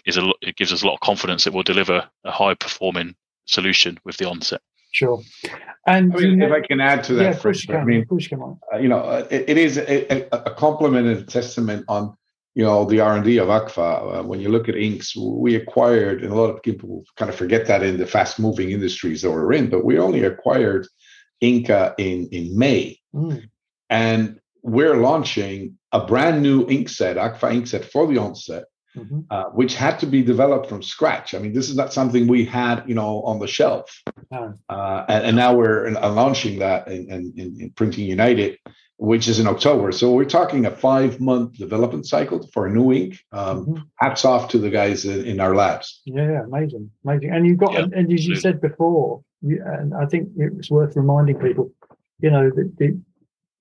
is 0.05 0.17
a 0.17 0.33
it 0.41 0.57
gives 0.57 0.73
us 0.73 0.83
a 0.83 0.87
lot 0.87 0.95
of 0.95 1.01
confidence 1.01 1.45
that 1.45 1.53
we'll 1.53 1.63
deliver 1.63 2.09
a 2.25 2.31
high 2.31 2.55
performing 2.55 3.15
solution 3.47 3.99
with 4.05 4.17
the 4.17 4.29
Onset. 4.29 4.61
Sure. 4.93 5.23
And 5.87 6.13
I 6.15 6.19
mean, 6.19 6.43
if 6.43 6.53
I 6.53 6.61
can 6.61 6.81
add 6.81 7.03
to 7.05 7.15
that, 7.15 7.23
yeah, 7.23 7.33
first, 7.33 7.71
I 7.71 7.83
mean, 7.83 8.07
uh, 8.11 8.77
you 8.77 8.89
know, 8.89 8.99
uh, 8.99 9.27
it, 9.31 9.45
it 9.49 9.59
is 9.59 9.79
a, 9.79 10.29
a, 10.33 10.55
compliment 10.55 11.07
and 11.07 11.19
a 11.19 11.23
testament 11.23 11.87
on 11.89 12.15
you 12.55 12.65
know 12.65 12.85
the 12.85 13.01
R 13.01 13.17
and 13.17 13.25
D 13.25 13.39
of 13.39 13.49
Agfa. 13.49 14.21
Uh, 14.21 14.23
when 14.23 14.41
you 14.41 14.49
look 14.49 14.69
at 14.69 14.77
inks, 14.77 15.17
we 15.17 15.55
acquired, 15.55 16.23
and 16.23 16.33
a 16.33 16.37
lot 16.37 16.51
of 16.51 16.63
people 16.63 17.05
kind 17.17 17.31
of 17.31 17.37
forget 17.37 17.67
that 17.67 17.83
in 17.83 17.97
the 17.97 18.07
fast 18.07 18.39
moving 18.39 18.71
industries 18.71 19.23
that 19.23 19.31
we're 19.31 19.53
in, 19.53 19.71
but 19.71 19.85
we 19.85 19.99
only 19.99 20.25
acquired 20.25 20.87
Inca 21.41 21.95
in 21.99 22.29
in 22.29 22.57
May, 22.57 22.99
mm. 23.15 23.43
and 23.91 24.41
we're 24.63 24.97
launching 24.97 25.79
a 25.93 26.07
brand 26.07 26.43
new 26.43 26.67
ink 26.69 26.89
set, 26.89 27.17
Agfa 27.17 27.53
ink 27.53 27.67
set 27.67 27.85
for 27.85 28.07
the 28.07 28.19
onset, 28.19 28.65
mm-hmm. 28.97 29.21
uh, 29.31 29.45
which 29.51 29.75
had 29.75 29.99
to 30.01 30.07
be 30.07 30.23
developed 30.23 30.69
from 30.69 30.83
scratch. 30.83 31.35
I 31.35 31.39
mean, 31.39 31.53
this 31.53 31.69
is 31.69 31.77
not 31.77 31.93
something 31.93 32.27
we 32.27 32.45
had, 32.45 32.85
you 32.87 32.95
know, 32.95 33.23
on 33.23 33.39
the 33.39 33.47
shelf. 33.47 33.91
Oh. 34.33 34.55
Uh, 34.69 35.05
and, 35.09 35.25
and, 35.27 35.37
now 35.37 35.55
we're 35.55 35.91
launching 35.91 36.59
that 36.61 36.89
in, 36.89 37.11
in, 37.11 37.57
in, 37.61 37.71
Printing 37.71 38.07
United, 38.07 38.59
which 39.03 39.27
is 39.27 39.41
in 39.41 39.49
October. 39.49 39.91
So 39.91 40.13
we're 40.13 40.25
talking 40.25 40.65
a 40.65 40.71
five 40.71 41.19
month 41.19 41.55
development 41.55 42.07
cycle 42.07 42.47
for 42.53 42.67
a 42.67 42.71
new 42.71 42.93
ink. 42.93 43.19
Um, 43.33 43.67
mm-hmm. 43.67 43.83
Hats 43.97 44.25
off 44.25 44.49
to 44.51 44.59
the 44.59 44.71
guys 44.71 45.05
in, 45.05 45.25
in, 45.27 45.41
our 45.41 45.57
labs. 45.57 46.03
Yeah, 46.05 46.45
amazing, 46.45 46.89
amazing. 47.05 47.31
And 47.31 47.45
you've 47.45 47.59
got, 47.59 47.73
yeah. 47.73 47.81
and, 47.81 47.93
and, 47.95 48.13
as 48.13 48.25
you 48.25 48.37
said 48.37 48.61
before, 48.61 49.25
you, 49.41 49.61
and 49.67 49.93
I 49.93 50.07
think 50.07 50.29
it's 50.37 50.71
worth 50.71 50.95
reminding 50.95 51.41
people, 51.41 51.73
you 52.21 52.31
know, 52.31 52.49
the, 52.51 52.73
the 52.79 52.97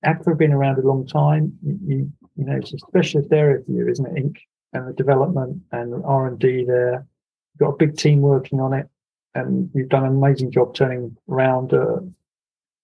Agfa 0.06 0.28
have 0.28 0.38
been 0.38 0.54
around 0.54 0.78
a 0.78 0.88
long 0.88 1.08
time. 1.08 1.58
You, 1.64 2.12
you 2.36 2.46
know, 2.46 2.58
it's 2.58 2.74
a 2.74 2.78
specialist 2.78 3.34
area 3.34 3.64
for 3.66 3.72
you, 3.72 3.90
isn't 3.90 4.06
it? 4.06 4.18
Ink 4.18 4.38
and 4.74 4.90
the 4.90 4.94
development 4.94 5.64
and 5.72 6.06
R 6.06 6.28
and 6.28 6.38
D 6.38 6.66
there. 6.66 7.08
You've 7.54 7.60
got 7.60 7.70
a 7.70 7.78
big 7.78 7.98
team 7.98 8.22
working 8.22 8.60
on 8.60 8.74
it, 8.74 8.88
and 9.34 9.72
you've 9.74 9.90
done 9.90 10.06
an 10.06 10.12
amazing 10.12 10.52
job 10.52 10.76
turning 10.76 11.18
around 11.28 11.74
uh, 11.74 11.98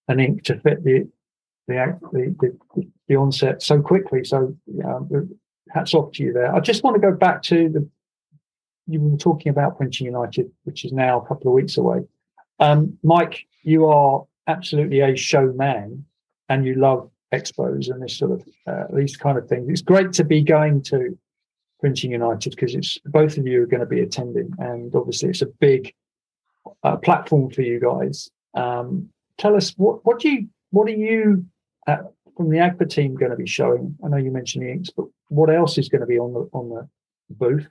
an 0.08 0.18
ink 0.18 0.42
to 0.44 0.58
fit 0.58 0.82
the 0.82 1.08
the, 1.68 2.36
the 2.40 2.88
the, 3.08 3.16
onset 3.16 3.62
so 3.62 3.80
quickly. 3.80 4.24
So 4.24 4.56
hats 5.70 5.94
off 5.94 6.12
to 6.12 6.22
you 6.22 6.32
there. 6.32 6.54
I 6.54 6.60
just 6.60 6.82
want 6.82 6.94
to 6.96 7.00
go 7.00 7.14
back 7.14 7.42
to 7.44 7.68
the 7.68 7.88
you 8.88 9.00
were 9.00 9.18
talking 9.18 9.50
about 9.50 9.76
Printing 9.76 10.06
United, 10.06 10.50
which 10.64 10.84
is 10.84 10.92
now 10.92 11.20
a 11.20 11.26
couple 11.26 11.48
of 11.48 11.54
weeks 11.54 11.76
away. 11.76 12.00
Um, 12.58 12.98
Mike, 13.02 13.46
you 13.62 13.86
are 13.86 14.24
absolutely 14.46 15.00
a 15.00 15.14
showman, 15.14 16.06
and 16.48 16.66
you 16.66 16.74
love 16.74 17.10
expos 17.32 17.90
and 17.90 18.02
this 18.02 18.16
sort 18.16 18.32
of 18.32 18.48
uh, 18.66 18.84
these 18.94 19.16
kind 19.16 19.36
of 19.36 19.46
things. 19.46 19.68
It's 19.68 19.82
great 19.82 20.12
to 20.14 20.24
be 20.24 20.42
going 20.42 20.82
to 20.84 21.16
Printing 21.80 22.12
United 22.12 22.50
because 22.50 22.74
it's 22.74 22.98
both 23.04 23.36
of 23.36 23.46
you 23.46 23.62
are 23.62 23.66
going 23.66 23.80
to 23.80 23.86
be 23.86 24.00
attending, 24.00 24.50
and 24.58 24.94
obviously 24.94 25.28
it's 25.28 25.42
a 25.42 25.46
big 25.46 25.94
uh, 26.82 26.96
platform 26.96 27.50
for 27.50 27.62
you 27.62 27.78
guys. 27.78 28.30
Um, 28.54 29.10
tell 29.36 29.54
us 29.54 29.74
what 29.76 30.04
what 30.04 30.18
do 30.18 30.30
you 30.30 30.48
what 30.70 30.88
are 30.88 30.92
you 30.92 31.44
uh, 31.88 31.96
from 32.36 32.50
the 32.50 32.58
Agfa 32.58 32.88
team 32.88 33.16
going 33.16 33.30
to 33.30 33.36
be 33.36 33.46
showing? 33.46 33.96
I 34.04 34.08
know 34.08 34.16
you 34.16 34.30
mentioned 34.30 34.64
the 34.64 34.70
inks, 34.70 34.90
but 34.90 35.06
what 35.28 35.50
else 35.50 35.78
is 35.78 35.88
going 35.88 36.02
to 36.02 36.06
be 36.06 36.18
on 36.18 36.32
the 36.32 36.48
on 36.52 36.68
the 36.68 36.88
booth? 37.30 37.66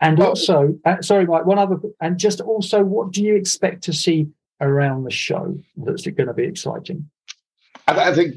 And 0.00 0.18
well, 0.18 0.28
also, 0.28 0.78
uh, 0.84 1.02
sorry, 1.02 1.26
Mike, 1.26 1.44
one 1.44 1.58
other, 1.58 1.76
and 2.00 2.18
just 2.18 2.40
also, 2.40 2.84
what 2.84 3.12
do 3.12 3.22
you 3.22 3.34
expect 3.34 3.82
to 3.84 3.92
see 3.92 4.28
around 4.60 5.04
the 5.04 5.10
show 5.10 5.58
that's 5.76 6.06
going 6.06 6.28
to 6.28 6.34
be 6.34 6.44
exciting? 6.44 7.10
I, 7.88 8.10
I 8.10 8.14
think 8.14 8.36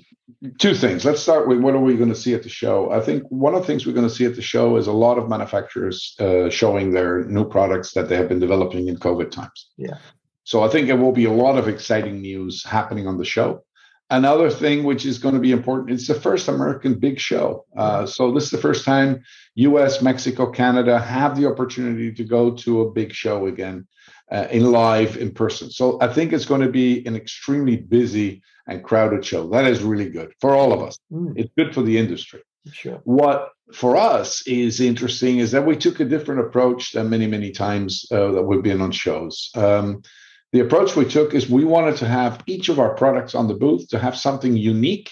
two 0.58 0.74
things. 0.74 1.06
Let's 1.06 1.22
start 1.22 1.48
with 1.48 1.60
what 1.60 1.76
are 1.76 1.80
we 1.80 1.96
going 1.96 2.10
to 2.10 2.16
see 2.16 2.34
at 2.34 2.44
the 2.44 2.50
show? 2.50 2.92
I 2.92 3.00
think 3.00 3.24
one 3.30 3.54
of 3.54 3.62
the 3.62 3.68
things 3.68 3.86
we're 3.86 3.94
going 3.94 4.08
to 4.08 4.14
see 4.14 4.26
at 4.26 4.36
the 4.36 4.42
show 4.42 4.78
is 4.78 4.88
a 4.88 4.92
lot 4.92 5.18
of 5.18 5.30
manufacturers 5.30 6.16
uh, 6.20 6.50
showing 6.50 6.92
their 6.92 7.26
new 7.26 7.48
products 7.48 7.94
that 7.94 8.10
they 8.10 8.16
have 8.16 8.28
been 8.28 8.40
developing 8.40 8.88
in 8.88 8.98
COVID 8.98 9.30
times. 9.32 9.70
Yeah. 9.78 9.98
So 10.44 10.64
I 10.64 10.68
think 10.68 10.88
there 10.88 10.98
will 10.98 11.12
be 11.12 11.26
a 11.26 11.32
lot 11.32 11.58
of 11.58 11.68
exciting 11.68 12.22
news 12.22 12.64
happening 12.66 13.08
on 13.08 13.18
the 13.18 13.26
show. 13.26 13.64
Another 14.12 14.50
thing 14.50 14.84
which 14.84 15.06
is 15.06 15.17
going 15.17 15.36
to 15.36 15.39
be 15.39 15.54
important, 15.54 15.91
it's 15.91 16.08
the 16.08 16.13
first 16.13 16.50
American 16.50 16.95
big 16.95 17.17
show. 17.17 17.65
Uh, 17.78 18.06
so 18.06 18.34
this 18.34 18.43
is 18.43 18.52
the 18.52 18.58
first 18.58 18.84
time 18.84 19.24
US, 19.56 20.02
Mexico, 20.02 20.52
Canada 20.52 21.00
have 21.00 21.38
the 21.39 21.47
opportunity 21.47 22.12
to 22.12 22.24
go 22.26 22.52
to 22.52 22.82
a 22.82 22.91
big 22.91 23.13
show 23.13 23.47
again 23.47 23.88
uh, 24.30 24.47
in 24.52 24.69
live 24.69 25.15
in 25.15 25.32
person. 25.32 25.71
So 25.71 25.97
I 26.02 26.08
think 26.08 26.34
it's 26.34 26.45
going 26.45 26.60
to 26.60 26.69
be 26.69 27.06
an 27.06 27.15
extremely 27.15 27.78
busy 27.78 28.43
and 28.67 28.84
crowded 28.84 29.26
show. 29.26 29.47
That 29.50 29.65
is 29.65 29.82
really 29.82 30.10
good 30.10 30.34
for 30.41 30.54
all 30.56 30.74
of 30.74 30.82
us. 30.82 31.00
Mm. 31.12 31.34
It's 31.38 31.52
good 31.58 31.74
for 31.74 31.82
the 31.82 31.97
industry. 31.97 32.41
Sure. 32.71 33.00
What 33.06 33.50
for 33.74 33.95
us 33.95 34.45
is 34.45 34.82
interesting 34.82 35.39
is 35.39 35.52
that 35.52 35.65
we 35.65 35.78
took 35.78 36.02
a 36.02 36.06
different 36.06 36.41
approach 36.41 36.91
than 36.91 37.10
many, 37.10 37.28
many 37.28 37.52
times 37.52 38.06
uh, 38.12 38.32
that 38.32 38.43
we've 38.43 38.62
been 38.62 38.82
on 38.82 38.91
shows. 38.91 39.50
Um, 39.56 40.04
the 40.52 40.60
approach 40.60 40.96
we 40.96 41.06
took 41.06 41.34
is 41.34 41.50
we 41.50 41.64
wanted 41.64 41.96
to 41.98 42.08
have 42.08 42.44
each 42.46 42.70
of 42.70 42.80
our 42.80 42.94
products 42.94 43.36
on 43.36 43.48
the 43.48 43.54
booth 43.54 43.88
to 43.90 44.00
have 44.00 44.18
something 44.18 44.56
unique, 44.58 45.10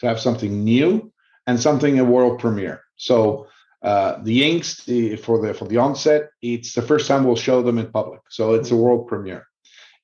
to 0.00 0.06
have 0.06 0.20
something 0.20 0.64
new, 0.64 1.12
and 1.46 1.60
something 1.60 1.98
a 1.98 2.04
world 2.04 2.40
premiere. 2.40 2.82
So 2.96 3.46
uh, 3.82 4.18
the 4.22 4.48
inks 4.48 4.84
the, 4.84 5.16
for 5.16 5.44
the 5.44 5.54
for 5.54 5.66
the 5.66 5.78
onset, 5.78 6.30
it's 6.40 6.72
the 6.72 6.82
first 6.82 7.08
time 7.08 7.24
we'll 7.24 7.36
show 7.36 7.62
them 7.62 7.78
in 7.78 7.90
public. 7.90 8.20
So 8.28 8.54
it's 8.54 8.70
a 8.70 8.76
world 8.76 9.08
premiere. 9.08 9.46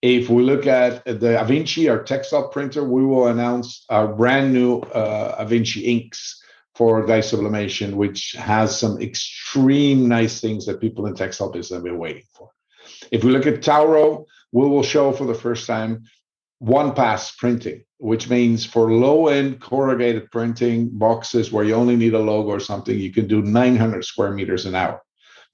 If 0.01 0.29
we 0.29 0.43
look 0.45 0.67
at 0.67 1.05
the 1.05 1.37
Avinci, 1.43 1.91
our 1.91 2.03
textile 2.03 2.49
printer, 2.49 2.85
we 2.85 3.05
will 3.05 3.27
announce 3.29 3.85
our 3.89 4.07
brand 4.07 4.53
new 4.53 4.79
uh, 4.79 5.45
Avinci 5.45 5.83
inks 5.85 6.41
for 6.77 7.05
dye 7.05 7.21
sublimation, 7.21 7.97
which 7.97 8.37
has 8.39 8.79
some 8.79 9.01
extreme 9.01 10.07
nice 10.07 10.41
things 10.41 10.67
that 10.67 10.81
people 10.81 11.07
in 11.07 11.15
textile 11.15 11.51
business 11.51 11.77
have 11.77 11.83
been 11.83 11.99
waiting 11.99 12.23
for. 12.33 12.51
If 13.11 13.25
we 13.25 13.33
look 13.33 13.47
at 13.47 13.63
Tauro, 13.63 14.27
we 14.53 14.67
will 14.67 14.83
show 14.83 15.13
for 15.13 15.25
the 15.25 15.35
first 15.35 15.67
time 15.67 16.05
one 16.59 16.95
pass 16.95 17.33
printing, 17.33 17.85
which 17.99 18.29
means 18.29 18.65
for 18.65 18.93
low 18.93 19.29
end 19.29 19.61
corrugated 19.61 20.31
printing 20.31 20.89
boxes 20.91 21.53
where 21.53 21.65
you 21.65 21.75
only 21.75 21.97
need 21.97 22.15
a 22.15 22.19
logo 22.19 22.51
or 22.51 22.61
something, 22.61 22.99
you 22.99 23.13
can 23.13 23.27
do 23.27 23.43
900 23.43 24.05
square 24.05 24.33
meters 24.33 24.67
an 24.67 24.75
hour. 24.75 25.01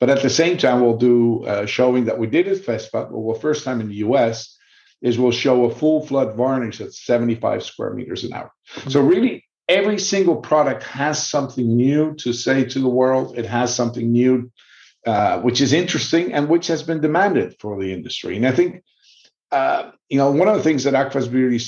But 0.01 0.11
at 0.11 0.23
the 0.23 0.31
same 0.31 0.59
time, 0.59 0.81
we'll 0.81 0.97
do 0.97 1.45
uh, 1.45 1.67
showing 1.67 2.07
that 2.07 2.19
we 2.19 2.27
did 2.27 2.49
at 2.49 2.59
FESPA, 2.59 3.11
well, 3.11 3.39
first 3.39 3.65
time 3.65 3.81
in 3.81 3.89
the 3.89 3.97
US, 3.97 4.57
is 5.03 5.19
we'll 5.19 5.33
show 5.33 5.65
a 5.65 5.75
full 5.75 6.05
flood 6.07 6.37
varnish 6.37 6.81
at 6.81 6.93
75 6.93 7.63
square 7.63 7.93
meters 7.95 8.25
an 8.25 8.33
hour. 8.33 8.51
Mm-hmm. 8.75 8.91
So 8.91 9.01
really, 9.03 9.45
every 9.69 9.99
single 9.99 10.37
product 10.37 10.83
has 10.85 11.27
something 11.27 11.77
new 11.77 12.15
to 12.17 12.33
say 12.33 12.65
to 12.65 12.81
the 12.81 12.89
world. 12.89 13.39
It 13.39 13.47
has 13.47 13.75
something 13.75 14.11
new, 14.11 14.51
uh, 15.07 15.41
which 15.41 15.61
is 15.61 15.73
interesting 15.73 16.33
and 16.33 16.49
which 16.49 16.67
has 16.67 16.83
been 16.83 17.01
demanded 17.01 17.57
for 17.59 17.81
the 17.81 17.93
industry. 17.93 18.37
And 18.37 18.47
I 18.47 18.53
think, 18.53 18.83
uh, 19.53 19.91
you 20.09 20.19
know, 20.19 20.31
one 20.31 20.49
of 20.49 20.57
the 20.57 20.63
things 20.63 20.85
that 20.85 20.95
Agfa 20.95 21.17
is 21.17 21.29
really 21.29 21.61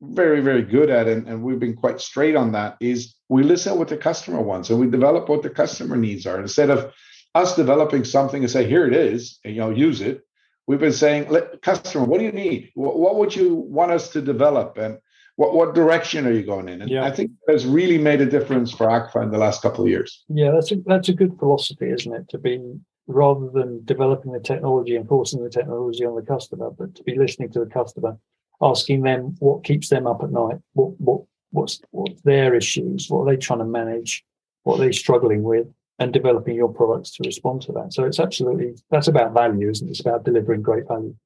very, 0.00 0.40
very 0.40 0.62
good 0.62 0.90
at, 0.90 1.08
and, 1.08 1.26
and 1.28 1.42
we've 1.42 1.58
been 1.58 1.76
quite 1.76 2.00
straight 2.00 2.36
on 2.36 2.52
that, 2.52 2.76
is 2.80 3.14
we 3.28 3.42
listen 3.42 3.78
what 3.78 3.88
the 3.88 3.96
customer 3.96 4.40
wants 4.40 4.70
and 4.70 4.78
we 4.78 4.86
develop 4.86 5.28
what 5.28 5.42
the 5.42 5.50
customer 5.50 5.96
needs 5.96 6.26
are 6.26 6.40
instead 6.40 6.70
of 6.70 6.92
us 7.34 7.56
developing 7.56 8.04
something 8.04 8.42
and 8.42 8.50
say, 8.50 8.68
here 8.68 8.86
it 8.86 8.94
is, 8.94 9.40
and 9.44 9.54
you 9.54 9.60
know, 9.60 9.70
use 9.70 10.00
it. 10.00 10.22
We've 10.66 10.80
been 10.80 10.92
saying, 10.92 11.26
customer, 11.62 12.04
what 12.04 12.18
do 12.18 12.24
you 12.24 12.32
need? 12.32 12.70
What, 12.74 12.98
what, 12.98 13.16
would 13.16 13.34
you 13.34 13.54
want 13.54 13.92
us 13.92 14.10
to 14.10 14.22
develop? 14.22 14.78
And 14.78 14.98
what, 15.36 15.54
what 15.54 15.74
direction 15.74 16.26
are 16.26 16.32
you 16.32 16.44
going 16.44 16.68
in? 16.68 16.82
And 16.82 16.90
yeah. 16.90 17.04
I 17.04 17.10
think 17.10 17.32
has 17.48 17.66
really 17.66 17.98
made 17.98 18.20
a 18.20 18.26
difference 18.26 18.72
for 18.72 18.86
Agfa 18.86 19.22
in 19.22 19.30
the 19.30 19.38
last 19.38 19.62
couple 19.62 19.84
of 19.84 19.90
years. 19.90 20.24
Yeah, 20.28 20.52
that's 20.52 20.70
a 20.72 20.76
that's 20.86 21.08
a 21.08 21.14
good 21.14 21.36
philosophy, 21.38 21.90
isn't 21.90 22.14
it? 22.14 22.28
To 22.28 22.38
be 22.38 22.60
rather 23.06 23.50
than 23.50 23.84
developing 23.84 24.32
the 24.32 24.40
technology 24.40 24.96
and 24.96 25.08
forcing 25.08 25.42
the 25.42 25.50
technology 25.50 26.04
on 26.04 26.14
the 26.14 26.22
customer, 26.22 26.70
but 26.70 26.94
to 26.94 27.02
be 27.02 27.18
listening 27.18 27.50
to 27.52 27.60
the 27.60 27.66
customer, 27.66 28.16
asking 28.62 29.02
them 29.02 29.36
what 29.40 29.64
keeps 29.64 29.88
them 29.88 30.06
up 30.06 30.22
at 30.22 30.30
night, 30.30 30.58
what 30.72 30.98
what 31.00 31.22
what's 31.50 31.80
what's 31.90 32.20
their 32.22 32.54
issues, 32.54 33.08
what 33.08 33.20
are 33.20 33.30
they 33.30 33.36
trying 33.36 33.58
to 33.58 33.64
manage, 33.64 34.24
what 34.62 34.78
are 34.78 34.84
they 34.84 34.92
struggling 34.92 35.42
with, 35.42 35.66
and 35.98 36.12
developing 36.12 36.54
your 36.54 36.72
products 36.72 37.10
to 37.12 37.24
respond 37.24 37.62
to 37.62 37.72
that. 37.72 37.92
So 37.92 38.04
it's 38.04 38.20
absolutely 38.20 38.74
that's 38.90 39.08
about 39.08 39.34
value, 39.34 39.68
isn't 39.68 39.86
it? 39.86 39.90
It's 39.90 40.00
about 40.00 40.24
delivering 40.24 40.62
great 40.62 40.86
value. 40.86 41.16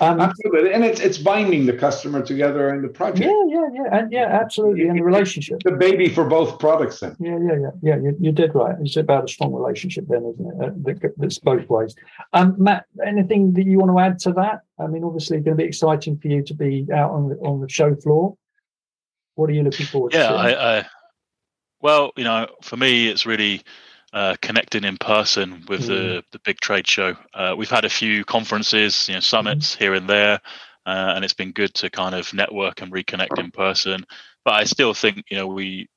Um, 0.00 0.20
absolutely, 0.20 0.72
and 0.72 0.84
it's 0.84 1.00
it's 1.00 1.18
binding 1.18 1.66
the 1.66 1.74
customer 1.74 2.22
together 2.22 2.74
in 2.74 2.80
the 2.80 2.88
project. 2.88 3.26
Yeah, 3.26 3.44
yeah, 3.46 3.68
yeah, 3.74 3.98
and 3.98 4.12
yeah, 4.12 4.38
absolutely, 4.42 4.88
and 4.88 4.98
the 4.98 5.02
relationship. 5.02 5.62
The 5.64 5.72
baby 5.72 6.08
for 6.08 6.24
both 6.24 6.58
products, 6.58 7.00
then. 7.00 7.14
Yeah, 7.20 7.38
yeah, 7.38 7.58
yeah, 7.60 7.70
yeah. 7.82 7.96
You, 7.96 8.16
you 8.18 8.32
did 8.32 8.54
right. 8.54 8.74
It's 8.80 8.96
about 8.96 9.24
a 9.24 9.28
strong 9.28 9.52
relationship, 9.52 10.06
then, 10.08 10.24
isn't 10.24 10.46
it? 10.46 10.64
Uh, 10.64 10.70
that, 10.84 11.14
that's 11.18 11.38
both 11.38 11.68
ways. 11.68 11.94
Um, 12.32 12.54
Matt, 12.56 12.86
anything 13.06 13.52
that 13.52 13.66
you 13.66 13.78
want 13.78 13.90
to 13.90 13.98
add 13.98 14.18
to 14.20 14.32
that? 14.32 14.62
I 14.78 14.86
mean, 14.86 15.04
obviously, 15.04 15.36
it's 15.36 15.44
going 15.44 15.58
to 15.58 15.62
be 15.62 15.68
exciting 15.68 16.16
for 16.18 16.28
you 16.28 16.42
to 16.42 16.54
be 16.54 16.86
out 16.92 17.10
on 17.10 17.28
the 17.28 17.34
on 17.36 17.60
the 17.60 17.68
show 17.68 17.94
floor. 17.94 18.36
What 19.34 19.50
are 19.50 19.52
you 19.52 19.62
looking 19.62 19.86
forward 19.86 20.14
yeah, 20.14 20.28
to? 20.28 20.34
Yeah, 20.34 20.40
I, 20.40 20.78
I, 20.78 20.86
well, 21.82 22.12
you 22.16 22.24
know, 22.24 22.46
for 22.62 22.78
me, 22.78 23.08
it's 23.08 23.26
really 23.26 23.62
uh, 24.12 24.36
connecting 24.42 24.84
in 24.84 24.96
person 24.98 25.64
with 25.68 25.82
mm. 25.82 25.86
the 25.86 26.24
the 26.32 26.38
big 26.40 26.60
trade 26.60 26.86
show. 26.86 27.16
Uh, 27.34 27.54
we've 27.56 27.70
had 27.70 27.84
a 27.84 27.90
few 27.90 28.24
conferences, 28.24 29.08
you 29.08 29.14
know, 29.14 29.20
summits 29.20 29.74
mm. 29.74 29.78
here 29.78 29.94
and 29.94 30.08
there, 30.08 30.40
uh, 30.86 31.12
and 31.14 31.24
it's 31.24 31.34
been 31.34 31.52
good 31.52 31.72
to 31.74 31.90
kind 31.90 32.14
of 32.14 32.32
network 32.34 32.82
and 32.82 32.92
reconnect 32.92 33.38
in 33.38 33.50
person. 33.50 34.04
But 34.44 34.54
I 34.54 34.64
still 34.64 34.94
think 34.94 35.24
you 35.30 35.36
know 35.36 35.46
we 35.46 35.88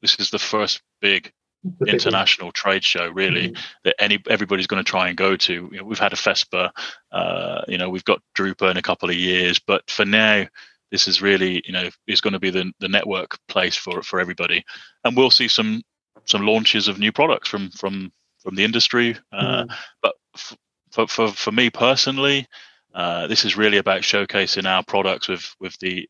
this 0.00 0.16
is 0.18 0.30
the 0.30 0.38
first 0.38 0.82
big 1.00 1.32
the 1.78 1.92
international 1.92 2.48
big 2.48 2.54
trade 2.54 2.84
show 2.84 3.08
really 3.08 3.50
mm. 3.50 3.58
that 3.84 3.94
any 3.98 4.18
everybody's 4.28 4.66
going 4.66 4.84
to 4.84 4.90
try 4.90 5.08
and 5.08 5.16
go 5.16 5.36
to. 5.36 5.52
You 5.72 5.78
know, 5.78 5.84
we've 5.84 5.98
had 5.98 6.12
a 6.12 6.16
FESPA, 6.16 6.70
uh, 7.12 7.62
you 7.68 7.78
know, 7.78 7.88
we've 7.88 8.04
got 8.04 8.20
Drupa 8.36 8.70
in 8.70 8.76
a 8.76 8.82
couple 8.82 9.08
of 9.08 9.16
years, 9.16 9.58
but 9.58 9.88
for 9.88 10.04
now 10.04 10.46
this 10.90 11.08
is 11.08 11.22
really 11.22 11.62
you 11.64 11.72
know 11.72 11.88
is 12.06 12.20
going 12.20 12.34
to 12.34 12.38
be 12.38 12.50
the, 12.50 12.70
the 12.80 12.88
network 12.88 13.38
place 13.48 13.76
for 13.76 14.02
for 14.02 14.20
everybody 14.20 14.62
and 15.04 15.16
we'll 15.16 15.30
see 15.30 15.48
some 15.48 15.82
some 16.24 16.46
launches 16.46 16.88
of 16.88 16.98
new 16.98 17.12
products 17.12 17.48
from 17.48 17.70
from 17.70 18.12
from 18.42 18.54
the 18.54 18.64
industry. 18.64 19.16
Uh, 19.32 19.64
mm. 19.64 19.74
But 20.02 20.14
f- 20.34 20.56
for, 20.90 21.06
for 21.06 21.28
for 21.28 21.52
me 21.52 21.70
personally, 21.70 22.46
uh, 22.94 23.26
this 23.26 23.44
is 23.44 23.56
really 23.56 23.78
about 23.78 24.02
showcasing 24.02 24.66
our 24.66 24.84
products 24.84 25.28
with 25.28 25.54
with 25.60 25.78
the 25.78 26.08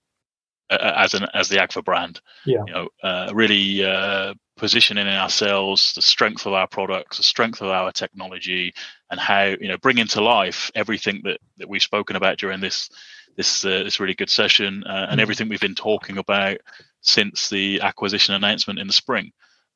uh, 0.70 0.92
as 0.96 1.14
an 1.14 1.26
as 1.34 1.48
the 1.48 1.56
Agfa 1.56 1.84
brand. 1.84 2.20
Yeah. 2.44 2.64
You 2.66 2.72
know, 2.72 2.88
uh, 3.02 3.30
really 3.34 3.84
uh, 3.84 4.34
positioning 4.56 5.06
ourselves, 5.06 5.92
the 5.94 6.02
strength 6.02 6.46
of 6.46 6.52
our 6.52 6.66
products, 6.66 7.18
the 7.18 7.22
strength 7.22 7.60
of 7.60 7.68
our 7.68 7.92
technology, 7.92 8.72
and 9.10 9.20
how 9.20 9.44
you 9.44 9.68
know 9.68 9.78
bringing 9.78 10.06
to 10.08 10.20
life 10.20 10.70
everything 10.74 11.20
that 11.24 11.38
that 11.58 11.68
we've 11.68 11.82
spoken 11.82 12.16
about 12.16 12.38
during 12.38 12.60
this 12.60 12.88
this 13.36 13.64
uh, 13.64 13.82
this 13.82 14.00
really 14.00 14.14
good 14.14 14.30
session 14.30 14.84
uh, 14.84 15.06
and 15.10 15.18
mm. 15.18 15.22
everything 15.22 15.48
we've 15.48 15.60
been 15.60 15.74
talking 15.74 16.18
about 16.18 16.58
since 17.00 17.48
the 17.48 17.80
acquisition 17.80 18.34
announcement 18.34 18.78
in 18.78 18.86
the 18.86 18.92
spring 18.92 19.32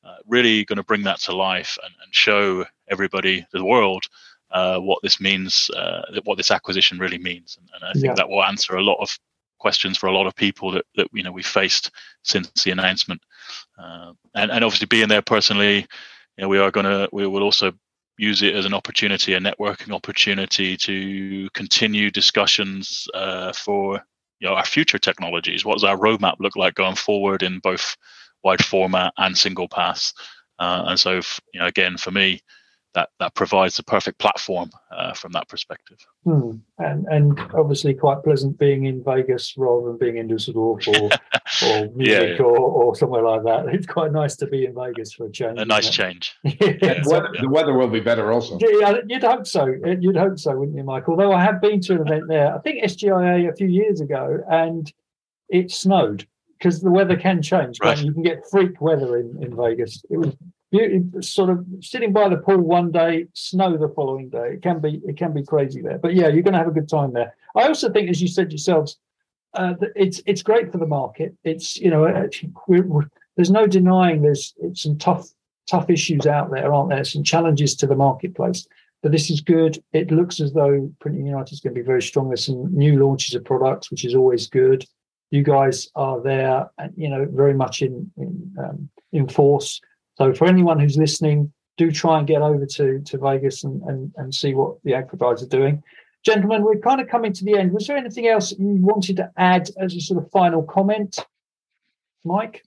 uh, 0.07 0.17
really 0.25 0.63
going 0.65 0.77
to 0.77 0.83
bring 0.83 1.03
that 1.03 1.19
to 1.19 1.35
life 1.35 1.77
and, 1.83 1.93
and 2.03 2.15
show 2.15 2.65
everybody, 2.89 3.45
the 3.51 3.63
world, 3.63 4.05
uh, 4.51 4.79
what 4.79 4.99
this 5.03 5.19
means, 5.19 5.69
uh, 5.75 6.01
what 6.23 6.37
this 6.37 6.51
acquisition 6.51 6.97
really 6.97 7.17
means. 7.17 7.57
And, 7.59 7.69
and 7.75 7.83
I 7.83 7.93
think 7.93 8.05
yeah. 8.05 8.13
that 8.13 8.29
will 8.29 8.43
answer 8.43 8.75
a 8.75 8.83
lot 8.83 8.97
of 9.01 9.09
questions 9.59 9.97
for 9.97 10.07
a 10.07 10.13
lot 10.13 10.27
of 10.27 10.35
people 10.35 10.71
that, 10.71 10.85
that 10.95 11.07
you 11.11 11.23
know 11.23 11.31
we 11.31 11.43
faced 11.43 11.91
since 12.23 12.63
the 12.63 12.71
announcement. 12.71 13.21
Uh, 13.77 14.13
and, 14.35 14.51
and 14.51 14.63
obviously 14.63 14.87
being 14.87 15.09
there 15.09 15.21
personally, 15.21 15.79
you 16.37 16.43
know, 16.43 16.47
we 16.47 16.59
are 16.59 16.71
going 16.71 16.85
to, 16.85 17.09
we 17.11 17.27
will 17.27 17.43
also 17.43 17.71
use 18.17 18.41
it 18.41 18.55
as 18.55 18.65
an 18.65 18.73
opportunity, 18.73 19.33
a 19.33 19.39
networking 19.39 19.93
opportunity 19.93 20.77
to 20.77 21.49
continue 21.53 22.09
discussions 22.09 23.07
uh, 23.13 23.51
for 23.53 24.01
you 24.39 24.47
know 24.47 24.55
our 24.55 24.65
future 24.65 24.99
technologies. 24.99 25.65
What 25.65 25.75
does 25.75 25.83
our 25.83 25.97
roadmap 25.97 26.35
look 26.39 26.55
like 26.55 26.75
going 26.75 26.95
forward 26.95 27.43
in 27.43 27.59
both 27.59 27.95
wide 28.43 28.63
format 28.63 29.13
and 29.17 29.37
single 29.37 29.67
pass. 29.67 30.13
Uh, 30.59 30.85
and 30.87 30.99
so, 30.99 31.15
you 31.53 31.59
know, 31.59 31.67
again, 31.67 31.97
for 31.97 32.11
me, 32.11 32.41
that 32.97 33.09
that 33.19 33.35
provides 33.35 33.77
the 33.77 33.83
perfect 33.83 34.17
platform 34.17 34.71
uh, 34.91 35.13
from 35.13 35.31
that 35.31 35.47
perspective. 35.47 35.99
Hmm. 36.23 36.53
And 36.79 37.05
and 37.07 37.39
obviously 37.53 37.93
quite 37.93 38.23
pleasant 38.23 38.57
being 38.57 38.85
in 38.85 39.03
Vegas 39.03 39.53
rather 39.55 39.87
than 39.87 39.97
being 39.99 40.17
in 40.17 40.27
Düsseldorf 40.27 40.87
or 40.87 41.09
or 41.67 41.91
Munich 41.95 41.99
yeah, 41.99 42.21
yeah. 42.21 42.41
Or, 42.41 42.57
or 42.57 42.95
somewhere 42.95 43.21
like 43.21 43.43
that. 43.43 43.67
It's 43.71 43.85
quite 43.85 44.11
nice 44.11 44.35
to 44.37 44.47
be 44.47 44.65
in 44.65 44.73
Vegas 44.73 45.13
for 45.13 45.27
a 45.27 45.31
change. 45.31 45.59
A 45.59 45.65
nice 45.65 45.89
change. 45.89 46.35
yeah. 46.43 46.53
The, 47.07 47.09
weather, 47.11 47.29
the, 47.39 47.49
weather, 47.49 47.73
will 47.73 47.87
be 47.87 47.99
better 47.99 48.31
also. 48.31 48.57
Yeah, 48.59 48.95
you'd 49.07 49.23
hope 49.23 49.45
so. 49.45 49.67
You'd 49.99 50.17
hope 50.17 50.39
so, 50.39 50.55
wouldn't 50.57 50.75
you, 50.75 50.83
Mike? 50.83 51.07
Although 51.07 51.31
I 51.31 51.43
have 51.43 51.61
been 51.61 51.79
to 51.81 51.93
an 51.93 52.01
event 52.01 52.23
there, 52.27 52.55
I 52.55 52.59
think 52.59 52.83
SGIA 52.83 53.49
a 53.51 53.55
few 53.55 53.67
years 53.67 54.01
ago, 54.01 54.39
and 54.49 54.91
it 55.49 55.71
snowed 55.71 56.27
because 56.57 56.81
the 56.81 56.91
weather 56.91 57.15
can 57.15 57.41
change. 57.41 57.79
Right. 57.81 57.97
You 57.97 58.13
can 58.13 58.23
get 58.23 58.43
freak 58.49 58.79
weather 58.81 59.17
in, 59.17 59.41
in 59.41 59.55
Vegas. 59.55 60.03
It 60.09 60.17
was 60.17 60.35
beautiful, 60.71 61.21
sort 61.21 61.49
of 61.49 61.65
sitting 61.81 62.13
by 62.13 62.29
the 62.29 62.37
pool 62.37 62.59
one 62.59 62.91
day, 62.91 63.25
snow 63.33 63.77
the 63.77 63.89
following 63.89 64.29
day. 64.29 64.53
It 64.53 64.61
can 64.61 64.79
be 64.79 65.01
it 65.05 65.17
can 65.17 65.33
be 65.33 65.43
crazy 65.43 65.81
there. 65.81 65.97
But 65.97 66.15
yeah, 66.15 66.27
you're 66.27 66.43
going 66.43 66.53
to 66.53 66.59
have 66.59 66.67
a 66.67 66.71
good 66.71 66.89
time 66.89 67.13
there. 67.13 67.35
I 67.55 67.67
also 67.67 67.91
think, 67.91 68.09
as 68.09 68.21
you 68.21 68.27
said 68.27 68.51
yourselves, 68.51 68.97
uh, 69.53 69.73
it's 69.95 70.21
it's 70.25 70.43
great 70.43 70.71
for 70.71 70.77
the 70.77 70.87
market. 70.87 71.35
It's 71.43 71.77
you 71.77 71.89
know 71.89 72.01
we're, 72.67 72.83
we're, 72.83 73.09
there's 73.35 73.51
no 73.51 73.67
denying 73.67 74.21
there's 74.21 74.53
it's 74.57 74.83
some 74.83 74.97
tough 74.97 75.27
tough 75.67 75.89
issues 75.89 76.25
out 76.25 76.51
there, 76.51 76.73
aren't 76.73 76.89
there? 76.89 77.03
Some 77.03 77.23
challenges 77.23 77.75
to 77.75 77.87
the 77.87 77.95
marketplace. 77.95 78.67
But 79.03 79.11
this 79.11 79.29
is 79.29 79.41
good. 79.41 79.77
It 79.93 80.09
looks 80.09 80.39
as 80.39 80.53
though 80.53 80.91
Printing 80.99 81.27
United 81.27 81.53
is 81.53 81.59
going 81.59 81.75
to 81.75 81.79
be 81.79 81.85
very 81.85 82.01
strong. 82.01 82.29
There's 82.29 82.47
some 82.47 82.75
new 82.75 82.97
launches 82.97 83.35
of 83.35 83.45
products, 83.45 83.91
which 83.91 84.03
is 84.03 84.15
always 84.15 84.47
good 84.47 84.85
you 85.31 85.43
guys 85.43 85.89
are 85.95 86.21
there, 86.21 86.69
and 86.77 86.93
you 86.95 87.09
know, 87.09 87.25
very 87.29 87.53
much 87.53 87.81
in 87.81 88.11
in, 88.17 88.55
um, 88.59 88.89
in 89.11 89.27
force. 89.27 89.81
So 90.17 90.33
for 90.33 90.47
anyone 90.47 90.79
who's 90.79 90.97
listening, 90.97 91.51
do 91.77 91.91
try 91.91 92.17
and 92.17 92.27
get 92.27 92.41
over 92.41 92.65
to 92.65 93.01
to 93.01 93.17
Vegas 93.17 93.63
and 93.63 93.81
and, 93.83 94.11
and 94.17 94.33
see 94.33 94.53
what 94.53 94.81
the 94.83 94.91
Agfa 94.91 95.17
guys 95.17 95.43
are 95.43 95.47
doing. 95.47 95.83
Gentlemen, 96.23 96.63
we're 96.63 96.79
kind 96.79 96.99
of 96.99 97.07
coming 97.07 97.31
to 97.33 97.45
the 97.45 97.57
end. 97.57 97.71
Was 97.71 97.87
there 97.87 97.97
anything 97.97 98.27
else 98.27 98.51
you 98.51 98.77
wanted 98.81 99.17
to 99.17 99.31
add 99.37 99.69
as 99.79 99.95
a 99.95 100.01
sort 100.01 100.23
of 100.23 100.31
final 100.31 100.63
comment, 100.63 101.19
Mike? 102.25 102.63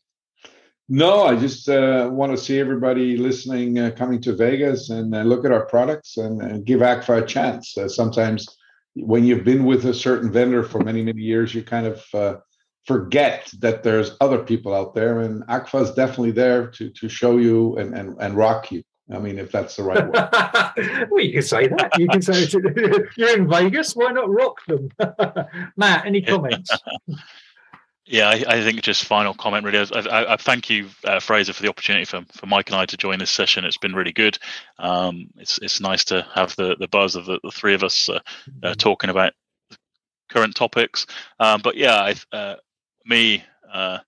No, 0.92 1.22
I 1.22 1.36
just 1.36 1.68
uh, 1.68 2.08
want 2.12 2.32
to 2.32 2.38
see 2.38 2.58
everybody 2.58 3.16
listening 3.16 3.78
uh, 3.78 3.92
coming 3.96 4.20
to 4.22 4.34
Vegas 4.34 4.90
and 4.90 5.14
uh, 5.14 5.22
look 5.22 5.44
at 5.44 5.52
our 5.52 5.66
products 5.66 6.16
and, 6.16 6.42
and 6.42 6.64
give 6.64 6.80
Agfa 6.80 7.22
a 7.22 7.26
chance. 7.26 7.78
Uh, 7.78 7.86
sometimes 7.86 8.56
when 8.96 9.24
you've 9.24 9.44
been 9.44 9.64
with 9.64 9.84
a 9.86 9.94
certain 9.94 10.32
vendor 10.32 10.64
for 10.64 10.80
many, 10.80 11.02
many 11.02 11.22
years, 11.22 11.54
you 11.54 11.62
kind 11.62 11.86
of 11.86 12.04
uh, 12.12 12.36
forget 12.86 13.50
that 13.58 13.82
there's 13.82 14.16
other 14.20 14.38
people 14.38 14.74
out 14.74 14.94
there 14.94 15.20
and 15.20 15.46
Agfa 15.46 15.82
is 15.82 15.90
definitely 15.92 16.32
there 16.32 16.66
to 16.68 16.90
to 16.90 17.08
show 17.08 17.36
you 17.36 17.76
and 17.76 17.94
and, 17.94 18.16
and 18.20 18.36
rock 18.36 18.72
you. 18.72 18.82
I 19.12 19.18
mean 19.18 19.38
if 19.38 19.52
that's 19.52 19.76
the 19.76 19.82
right 19.82 20.06
word. 20.06 21.08
Well 21.10 21.24
you 21.24 21.32
can 21.32 21.42
say 21.42 21.68
that. 21.68 21.98
You 21.98 22.08
can 22.08 22.22
say 22.22 22.46
you're 23.16 23.36
in 23.36 23.48
vegas 23.48 23.94
why 23.94 24.12
not 24.12 24.30
rock 24.30 24.58
them? 24.66 24.88
Matt 25.76 26.06
any 26.06 26.22
comments? 26.22 26.70
Yeah 28.06 28.28
I, 28.28 28.44
I, 28.46 28.64
think 28.64 28.80
just 28.82 29.04
final 29.04 29.34
comment 29.34 29.64
really. 29.64 29.78
I, 29.78 30.00
I, 30.00 30.32
I 30.32 30.36
thank 30.36 30.70
you 30.70 30.88
uh, 31.04 31.20
Frazer 31.20 31.52
for 31.52 31.62
the 31.62 31.68
opportunity 31.68 32.04
for, 32.04 32.24
for 32.32 32.46
mike 32.46 32.70
and 32.70 32.76
i 32.76 32.86
to 32.86 32.96
join 32.96 33.18
this 33.18 33.30
session. 33.30 33.64
It's 33.64 33.78
been 33.78 33.94
really 33.94 34.12
good. 34.12 34.38
Um, 34.78 35.28
it's 35.36 35.58
it's 35.58 35.80
nice 35.80 36.04
to 36.06 36.26
have 36.34 36.56
the 36.56 36.76
the 36.78 36.88
buzz 36.88 37.14
of 37.14 37.26
the, 37.26 37.38
the 37.42 37.50
three 37.50 37.74
of 37.74 37.84
us 37.84 38.08
uh, 38.08 38.14
uh, 38.14 38.20
mm-hmm. 38.48 38.72
talking 38.74 39.10
about 39.10 39.32
current 40.30 40.54
topics. 40.54 41.06
Um, 41.38 41.60
but 41.62 41.76
yeah 41.76 41.96
I, 41.96 42.36
uh, 42.36 42.56
me, 43.10 43.44
uh, 43.70 43.98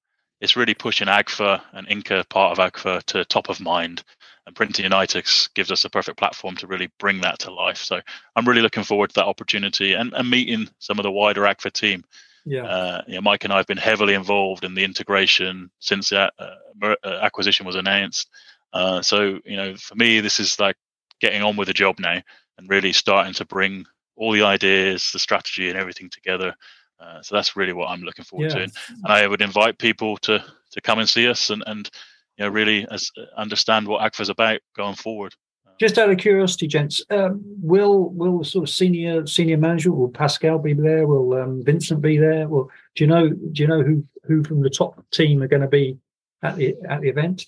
it's 0.40 0.56
really 0.56 0.74
pushing 0.74 1.08
Agfa 1.08 1.60
and 1.72 1.86
Inca 1.88 2.24
part 2.30 2.58
of 2.58 2.72
Agfa 2.72 3.02
to 3.04 3.24
top 3.26 3.48
of 3.50 3.60
mind. 3.60 4.02
And 4.46 4.56
Printing 4.56 4.84
United 4.84 5.28
gives 5.54 5.70
us 5.70 5.84
a 5.84 5.90
perfect 5.90 6.18
platform 6.18 6.56
to 6.56 6.66
really 6.66 6.90
bring 6.98 7.20
that 7.20 7.38
to 7.40 7.52
life. 7.52 7.78
So 7.78 8.00
I'm 8.34 8.48
really 8.48 8.62
looking 8.62 8.82
forward 8.82 9.10
to 9.10 9.14
that 9.16 9.26
opportunity 9.26 9.92
and, 9.92 10.12
and 10.14 10.28
meeting 10.28 10.68
some 10.80 10.98
of 10.98 11.04
the 11.04 11.12
wider 11.12 11.42
Agfa 11.42 11.72
team. 11.72 12.04
Yeah. 12.44 12.64
Uh, 12.64 13.02
you 13.06 13.14
know, 13.14 13.20
Mike 13.20 13.44
and 13.44 13.52
I 13.52 13.58
have 13.58 13.68
been 13.68 13.76
heavily 13.76 14.14
involved 14.14 14.64
in 14.64 14.74
the 14.74 14.82
integration 14.82 15.70
since 15.78 16.08
the 16.08 16.32
uh, 16.38 16.56
uh, 16.82 17.18
acquisition 17.22 17.66
was 17.66 17.76
announced. 17.76 18.28
Uh, 18.72 19.00
so, 19.00 19.38
you 19.44 19.56
know, 19.56 19.76
for 19.76 19.94
me, 19.94 20.18
this 20.18 20.40
is 20.40 20.58
like 20.58 20.76
getting 21.20 21.42
on 21.42 21.56
with 21.56 21.68
the 21.68 21.74
job 21.74 22.00
now 22.00 22.20
and 22.58 22.68
really 22.68 22.92
starting 22.92 23.34
to 23.34 23.44
bring 23.44 23.84
all 24.16 24.32
the 24.32 24.42
ideas, 24.42 25.12
the 25.12 25.20
strategy, 25.20 25.68
and 25.68 25.78
everything 25.78 26.10
together 26.10 26.54
uh, 27.02 27.22
so 27.22 27.34
that's 27.34 27.56
really 27.56 27.72
what 27.72 27.88
I'm 27.88 28.02
looking 28.02 28.24
forward 28.24 28.52
yeah. 28.52 28.58
to, 28.58 28.62
and 28.62 28.72
I 29.06 29.26
would 29.26 29.42
invite 29.42 29.78
people 29.78 30.16
to 30.18 30.44
to 30.72 30.80
come 30.80 30.98
and 30.98 31.08
see 31.08 31.28
us 31.28 31.50
and 31.50 31.62
and 31.66 31.90
you 32.38 32.44
know 32.44 32.50
really 32.50 32.86
as, 32.90 33.10
uh, 33.16 33.22
understand 33.36 33.86
what 33.86 34.00
Agfa 34.00 34.20
is 34.20 34.28
about 34.28 34.60
going 34.76 34.94
forward. 34.94 35.34
Just 35.80 35.98
out 35.98 36.10
of 36.10 36.18
curiosity, 36.18 36.68
gents, 36.68 37.02
um, 37.10 37.42
will 37.60 38.10
will 38.10 38.44
sort 38.44 38.68
of 38.68 38.74
senior 38.74 39.26
senior 39.26 39.56
management 39.56 39.98
will 39.98 40.08
Pascal 40.08 40.58
be 40.58 40.74
there? 40.74 41.06
Will 41.06 41.34
um, 41.34 41.64
Vincent 41.64 42.00
be 42.00 42.18
there? 42.18 42.48
Well, 42.48 42.70
do 42.94 43.04
you 43.04 43.08
know 43.08 43.28
do 43.28 43.62
you 43.62 43.66
know 43.66 43.82
who 43.82 44.04
who 44.24 44.44
from 44.44 44.62
the 44.62 44.70
top 44.70 45.04
team 45.10 45.42
are 45.42 45.48
going 45.48 45.62
to 45.62 45.68
be 45.68 45.98
at 46.42 46.56
the 46.56 46.76
at 46.88 47.00
the 47.00 47.08
event? 47.08 47.46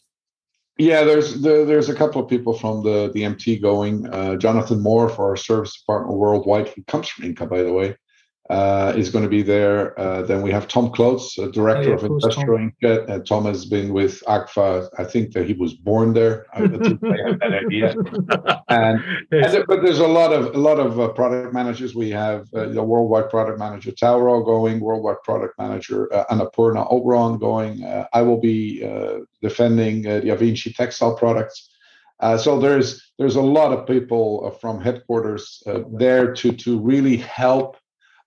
Yeah, 0.76 1.04
there's 1.04 1.40
the, 1.40 1.64
there's 1.64 1.88
a 1.88 1.94
couple 1.94 2.20
of 2.20 2.28
people 2.28 2.58
from 2.58 2.82
the 2.82 3.10
the 3.12 3.24
MT 3.24 3.60
going. 3.60 4.08
Uh, 4.08 4.34
Jonathan 4.36 4.82
Moore 4.82 5.08
for 5.08 5.28
our 5.28 5.36
service 5.36 5.78
department 5.78 6.18
worldwide. 6.18 6.68
He 6.68 6.82
comes 6.82 7.08
from 7.08 7.26
Inca, 7.26 7.46
by 7.46 7.62
the 7.62 7.72
way 7.72 7.96
uh, 8.50 8.92
is 8.94 9.08
going 9.08 9.24
to 9.24 9.30
be 9.30 9.42
there. 9.42 9.98
Uh, 9.98 10.20
then 10.22 10.42
we 10.42 10.50
have 10.50 10.68
Tom 10.68 10.90
Cloots, 10.90 11.36
director 11.52 11.80
oh, 11.80 11.88
yeah, 11.88 11.94
of, 11.94 12.04
industrial 12.04 12.58
inkjet. 12.58 13.08
Uh, 13.08 13.18
Tom 13.20 13.46
has 13.46 13.64
been 13.64 13.92
with 13.92 14.22
Agfa. 14.24 14.88
I 14.98 15.04
think 15.04 15.32
that 15.32 15.46
he 15.46 15.54
was 15.54 15.72
born 15.72 16.12
there. 16.12 16.44
I, 16.52 16.58
I 16.58 16.62
have 16.62 16.70
that 17.40 17.60
idea. 17.64 17.94
And, 18.68 19.02
yes. 19.30 19.54
and, 19.54 19.64
but 19.66 19.82
there's 19.82 19.98
a 19.98 20.06
lot 20.06 20.32
of 20.32 20.54
a 20.54 20.58
lot 20.58 20.80
of 20.80 20.98
uh, 20.98 21.08
product 21.08 21.52
managers. 21.54 21.94
We 21.94 22.10
have 22.10 22.48
uh, 22.54 22.66
the 22.66 22.82
worldwide 22.82 23.30
product 23.30 23.58
manager 23.58 23.92
Tauro 23.92 24.44
going, 24.44 24.80
worldwide 24.80 25.22
product 25.22 25.58
manager 25.58 26.12
uh, 26.12 26.24
Anapurna 26.30 26.90
Oberon 26.90 27.38
going. 27.38 27.84
Uh, 27.84 28.06
I 28.12 28.22
will 28.22 28.40
be 28.40 28.80
defending 29.42 30.02
the 30.02 30.30
Avinci 30.34 30.74
textile 30.74 31.14
products. 31.14 31.70
so 32.38 32.58
there's 32.58 33.12
there's 33.18 33.36
a 33.36 33.42
lot 33.42 33.72
of 33.72 33.86
people 33.86 34.50
from 34.60 34.80
headquarters 34.80 35.62
there 35.92 36.34
to 36.34 36.52
to 36.52 36.80
really 36.80 37.16
help 37.16 37.76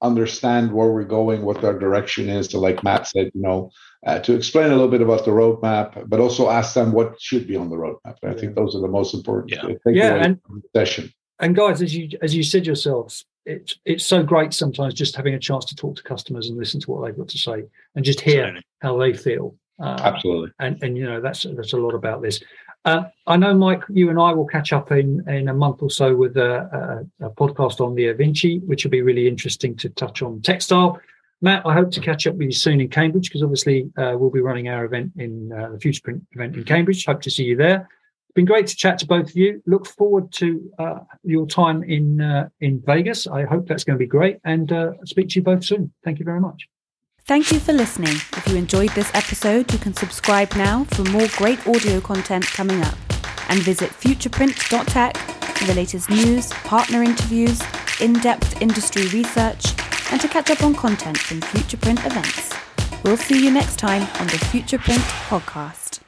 understand 0.01 0.71
where 0.71 0.91
we're 0.91 1.03
going, 1.03 1.43
what 1.43 1.63
our 1.63 1.77
direction 1.77 2.29
is. 2.29 2.47
So, 2.47 2.59
like 2.59 2.83
Matt 2.83 3.07
said, 3.07 3.31
you 3.33 3.41
know, 3.41 3.71
uh, 4.05 4.19
to 4.19 4.33
explain 4.33 4.67
a 4.67 4.75
little 4.75 4.87
bit 4.87 5.01
about 5.01 5.25
the 5.25 5.31
roadmap, 5.31 6.07
but 6.07 6.19
also 6.19 6.49
ask 6.49 6.73
them 6.73 6.91
what 6.91 7.19
should 7.19 7.47
be 7.47 7.55
on 7.55 7.69
the 7.69 7.75
roadmap. 7.75 8.15
I 8.23 8.33
think 8.33 8.55
those 8.55 8.75
are 8.75 8.81
the 8.81 8.87
most 8.87 9.13
important. 9.13 9.51
Yeah, 9.51 9.75
yeah 9.85 10.23
and 10.23 10.39
session. 10.75 11.11
And 11.39 11.55
guys, 11.55 11.81
as 11.81 11.95
you 11.95 12.09
as 12.21 12.35
you 12.35 12.43
said 12.43 12.65
yourselves, 12.65 13.25
it's 13.45 13.79
it's 13.85 14.05
so 14.05 14.23
great 14.23 14.53
sometimes 14.53 14.93
just 14.93 15.15
having 15.15 15.33
a 15.33 15.39
chance 15.39 15.65
to 15.65 15.75
talk 15.75 15.95
to 15.95 16.03
customers 16.03 16.49
and 16.49 16.57
listen 16.57 16.79
to 16.81 16.91
what 16.91 17.05
they've 17.05 17.17
got 17.17 17.29
to 17.29 17.37
say 17.37 17.63
and 17.95 18.05
just 18.05 18.21
hear 18.21 18.43
Absolutely. 18.43 18.63
how 18.81 18.97
they 18.97 19.13
feel. 19.13 19.55
Uh, 19.79 19.97
Absolutely. 19.99 20.51
And 20.59 20.81
and 20.81 20.97
you 20.97 21.05
know 21.05 21.21
that's 21.21 21.43
that's 21.55 21.73
a 21.73 21.77
lot 21.77 21.93
about 21.93 22.21
this. 22.21 22.41
Uh, 22.85 23.03
I 23.25 23.35
know, 23.35 23.53
Mike, 23.53 23.83
you 23.89 24.09
and 24.09 24.19
I 24.19 24.31
will 24.33 24.45
catch 24.45 24.71
up 24.71 24.91
in, 24.91 25.27
in 25.29 25.49
a 25.49 25.53
month 25.53 25.81
or 25.81 25.89
so 25.89 26.15
with 26.15 26.37
a, 26.37 27.05
a, 27.19 27.25
a, 27.25 27.29
podcast 27.31 27.81
on 27.81 27.95
the 27.95 28.05
Avinci, 28.05 28.63
which 28.65 28.85
will 28.85 28.91
be 28.91 29.01
really 29.01 29.27
interesting 29.27 29.75
to 29.77 29.89
touch 29.89 30.21
on 30.21 30.41
textile. 30.41 30.99
Matt, 31.41 31.65
I 31.65 31.73
hope 31.73 31.91
to 31.91 31.99
catch 31.99 32.25
up 32.25 32.35
with 32.35 32.45
you 32.45 32.51
soon 32.51 32.81
in 32.81 32.89
Cambridge 32.89 33.29
because 33.29 33.43
obviously 33.43 33.91
uh, 33.97 34.15
we'll 34.17 34.31
be 34.31 34.41
running 34.41 34.69
our 34.69 34.85
event 34.85 35.11
in 35.17 35.51
uh, 35.51 35.69
the 35.71 35.79
Future 35.79 36.01
Print 36.03 36.23
event 36.31 36.55
in 36.55 36.63
Cambridge. 36.63 37.05
Hope 37.05 37.21
to 37.21 37.29
see 37.29 37.43
you 37.43 37.55
there. 37.55 37.87
It's 38.27 38.33
been 38.33 38.45
great 38.45 38.67
to 38.67 38.75
chat 38.75 38.97
to 38.99 39.05
both 39.05 39.29
of 39.29 39.35
you. 39.35 39.61
Look 39.67 39.85
forward 39.85 40.31
to 40.33 40.71
uh, 40.79 40.99
your 41.23 41.45
time 41.45 41.83
in 41.83 42.21
uh, 42.21 42.49
in 42.61 42.81
Vegas. 42.85 43.27
I 43.27 43.43
hope 43.43 43.67
that's 43.67 43.83
going 43.83 43.99
to 43.99 44.03
be 44.03 44.07
great, 44.07 44.39
and 44.45 44.71
uh, 44.71 44.93
speak 45.05 45.29
to 45.29 45.35
you 45.35 45.43
both 45.43 45.63
soon. 45.63 45.93
Thank 46.03 46.19
you 46.19 46.25
very 46.25 46.39
much. 46.39 46.67
Thank 47.27 47.51
you 47.51 47.59
for 47.59 47.73
listening. 47.73 48.15
If 48.37 48.47
you 48.47 48.55
enjoyed 48.55 48.91
this 48.91 49.11
episode, 49.13 49.73
you 49.73 49.79
can 49.79 49.93
subscribe 49.93 50.55
now 50.55 50.85
for 50.85 51.03
more 51.03 51.27
great 51.35 51.67
audio 51.67 51.99
content 51.99 52.45
coming 52.45 52.81
up. 52.81 52.95
And 53.49 53.59
visit 53.59 53.89
futureprint.tech 53.89 55.17
for 55.17 55.65
the 55.65 55.73
latest 55.73 56.09
news, 56.09 56.47
partner 56.63 57.03
interviews, 57.03 57.61
in 57.99 58.13
depth 58.13 58.61
industry 58.61 59.09
research, 59.09 59.65
and 60.09 60.21
to 60.21 60.29
catch 60.29 60.51
up 60.51 60.63
on 60.63 60.73
content 60.73 61.17
from 61.17 61.41
Futureprint 61.41 62.05
events. 62.05 62.53
We'll 63.03 63.17
see 63.17 63.43
you 63.43 63.51
next 63.51 63.77
time 63.77 64.03
on 64.21 64.27
the 64.27 64.39
Futureprint 64.47 65.03
podcast. 65.27 66.06